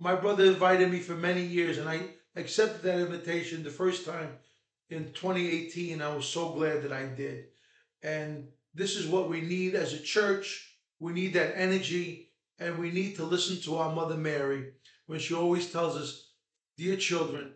My 0.00 0.14
brother 0.14 0.44
invited 0.44 0.90
me 0.90 1.00
for 1.00 1.14
many 1.14 1.42
years, 1.42 1.76
and 1.78 1.88
I 1.88 2.00
accepted 2.36 2.82
that 2.82 3.00
invitation 3.00 3.62
the 3.62 3.70
first 3.70 4.06
time 4.06 4.30
in 4.90 5.12
2018. 5.12 6.00
I 6.00 6.14
was 6.14 6.26
so 6.26 6.50
glad 6.50 6.82
that 6.82 6.92
I 6.92 7.06
did. 7.06 7.46
And 8.02 8.48
this 8.74 8.96
is 8.96 9.06
what 9.06 9.28
we 9.28 9.40
need 9.40 9.74
as 9.74 9.92
a 9.92 10.02
church. 10.02 10.78
We 11.00 11.12
need 11.12 11.34
that 11.34 11.58
energy, 11.58 12.32
and 12.58 12.78
we 12.78 12.90
need 12.90 13.16
to 13.16 13.24
listen 13.24 13.60
to 13.62 13.76
our 13.76 13.94
Mother 13.94 14.16
Mary 14.16 14.72
when 15.06 15.18
she 15.18 15.34
always 15.34 15.70
tells 15.70 15.96
us, 15.96 16.30
Dear 16.76 16.96
children, 16.96 17.54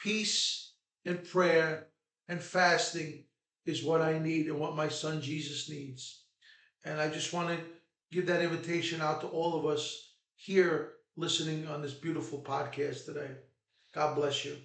peace 0.00 0.72
and 1.04 1.22
prayer 1.28 1.86
and 2.28 2.40
fasting 2.40 3.24
is 3.64 3.84
what 3.84 4.00
I 4.00 4.18
need 4.18 4.46
and 4.46 4.58
what 4.58 4.76
my 4.76 4.88
son 4.88 5.20
Jesus 5.20 5.68
needs. 5.68 6.24
And 6.84 7.00
I 7.00 7.08
just 7.08 7.32
want 7.32 7.48
to 7.48 7.64
give 8.10 8.26
that 8.26 8.42
invitation 8.42 9.00
out 9.00 9.20
to 9.20 9.28
all 9.28 9.58
of 9.58 9.66
us 9.66 10.14
here 10.34 10.94
listening 11.16 11.66
on 11.68 11.82
this 11.82 11.94
beautiful 11.94 12.42
podcast 12.42 13.04
today. 13.06 13.30
God 13.94 14.14
bless 14.14 14.44
you. 14.44 14.56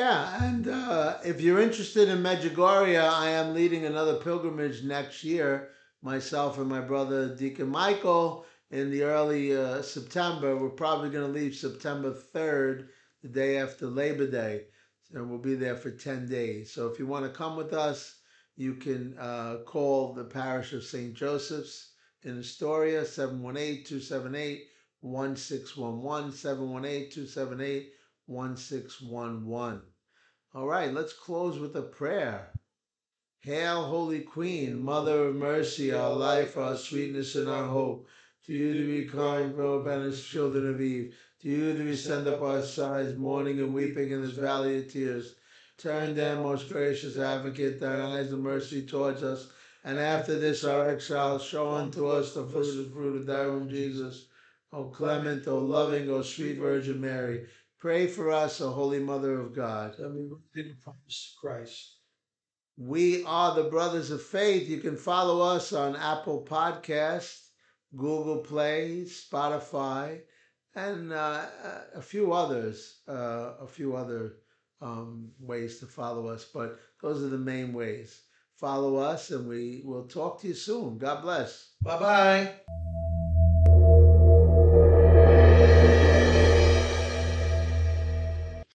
Yeah, 0.00 0.42
and 0.42 0.66
uh, 0.66 1.18
if 1.26 1.42
you're 1.42 1.60
interested 1.60 2.08
in 2.08 2.22
Medjugorje, 2.22 2.98
I 2.98 3.28
am 3.32 3.52
leading 3.52 3.84
another 3.84 4.14
pilgrimage 4.14 4.82
next 4.82 5.22
year. 5.22 5.72
Myself 6.00 6.56
and 6.56 6.70
my 6.70 6.80
brother 6.80 7.36
Deacon 7.36 7.68
Michael 7.68 8.46
in 8.70 8.90
the 8.90 9.02
early 9.02 9.54
uh, 9.54 9.82
September. 9.82 10.56
We're 10.56 10.70
probably 10.70 11.10
going 11.10 11.30
to 11.30 11.38
leave 11.38 11.54
September 11.54 12.16
3rd, 12.34 12.88
the 13.22 13.28
day 13.28 13.58
after 13.58 13.88
Labor 13.88 14.26
Day. 14.26 14.68
And 15.12 15.28
we'll 15.28 15.38
be 15.38 15.54
there 15.54 15.76
for 15.76 15.90
10 15.90 16.26
days. 16.26 16.72
So 16.72 16.88
if 16.88 16.98
you 16.98 17.06
want 17.06 17.26
to 17.26 17.38
come 17.38 17.54
with 17.54 17.74
us, 17.74 18.20
you 18.56 18.76
can 18.76 19.14
uh, 19.18 19.58
call 19.66 20.14
the 20.14 20.24
parish 20.24 20.72
of 20.72 20.82
St. 20.82 21.12
Joseph's 21.12 21.92
in 22.22 22.38
Astoria, 22.38 23.04
718 23.04 23.84
278 23.84 24.62
1611, 25.02 26.32
718 26.32 27.10
278 27.10 27.92
1611. 28.24 29.82
All 30.52 30.66
right, 30.66 30.92
let's 30.92 31.12
close 31.12 31.60
with 31.60 31.76
a 31.76 31.82
prayer. 31.82 32.50
Hail, 33.38 33.84
Holy 33.84 34.22
Queen, 34.22 34.82
Mother 34.82 35.28
of 35.28 35.36
Mercy, 35.36 35.92
our 35.92 36.12
life, 36.12 36.56
our 36.56 36.76
sweetness, 36.76 37.36
and 37.36 37.48
our 37.48 37.66
hope. 37.66 38.08
To 38.46 38.52
you 38.52 38.74
do 38.74 38.88
we 38.88 39.04
cry, 39.04 39.48
poor 39.48 39.84
banished 39.84 40.28
children 40.28 40.68
of 40.68 40.80
Eve. 40.80 41.14
To 41.42 41.48
you 41.48 41.74
do 41.74 41.84
we 41.84 41.94
send 41.94 42.26
up 42.26 42.42
our 42.42 42.62
sighs, 42.62 43.16
mourning 43.16 43.60
and 43.60 43.72
weeping 43.72 44.10
in 44.10 44.22
this 44.22 44.32
valley 44.32 44.78
of 44.78 44.92
tears. 44.92 45.36
Turn 45.78 46.16
then, 46.16 46.42
most 46.42 46.68
gracious 46.68 47.16
advocate, 47.16 47.78
thine 47.78 48.00
eyes 48.00 48.32
of 48.32 48.40
mercy 48.40 48.84
towards 48.84 49.22
us, 49.22 49.52
and 49.84 50.00
after 50.00 50.36
this 50.36 50.64
our 50.64 50.88
exile, 50.88 51.38
show 51.38 51.70
unto 51.70 52.08
us 52.08 52.34
the 52.34 52.40
of, 52.40 52.92
fruit 52.92 53.20
of 53.20 53.26
thy 53.26 53.46
womb, 53.46 53.68
Jesus. 53.68 54.26
O 54.72 54.84
clement, 54.84 55.46
O 55.46 55.58
loving, 55.58 56.10
O 56.10 56.22
sweet 56.22 56.58
Virgin 56.58 57.00
Mary, 57.00 57.46
pray 57.80 58.06
for 58.06 58.30
us, 58.30 58.60
O 58.60 58.70
Holy 58.70 59.00
Mother 59.00 59.40
of 59.40 59.54
God. 59.54 59.96
That 59.98 60.10
we 60.10 60.28
didn't 60.54 60.80
promise 60.82 61.34
Christ. 61.40 61.96
We 62.76 63.24
are 63.24 63.54
the 63.54 63.64
Brothers 63.64 64.10
of 64.10 64.22
Faith. 64.22 64.68
You 64.68 64.78
can 64.78 64.96
follow 64.96 65.40
us 65.40 65.72
on 65.72 65.96
Apple 65.96 66.46
Podcasts, 66.48 67.48
Google 67.96 68.38
Play, 68.38 69.04
Spotify, 69.04 70.20
and 70.74 71.12
uh, 71.12 71.46
a 71.94 72.02
few 72.02 72.32
others, 72.32 73.00
uh, 73.08 73.54
a 73.60 73.66
few 73.66 73.96
other 73.96 74.36
um, 74.80 75.30
ways 75.38 75.80
to 75.80 75.86
follow 75.86 76.28
us. 76.28 76.46
But 76.52 76.78
those 77.02 77.22
are 77.22 77.28
the 77.28 77.38
main 77.38 77.72
ways. 77.72 78.22
Follow 78.56 78.96
us, 78.96 79.30
and 79.30 79.48
we 79.48 79.82
will 79.84 80.06
talk 80.06 80.40
to 80.42 80.48
you 80.48 80.54
soon. 80.54 80.98
God 80.98 81.22
bless. 81.22 81.72
Bye 81.82 81.98
bye. 81.98 83.19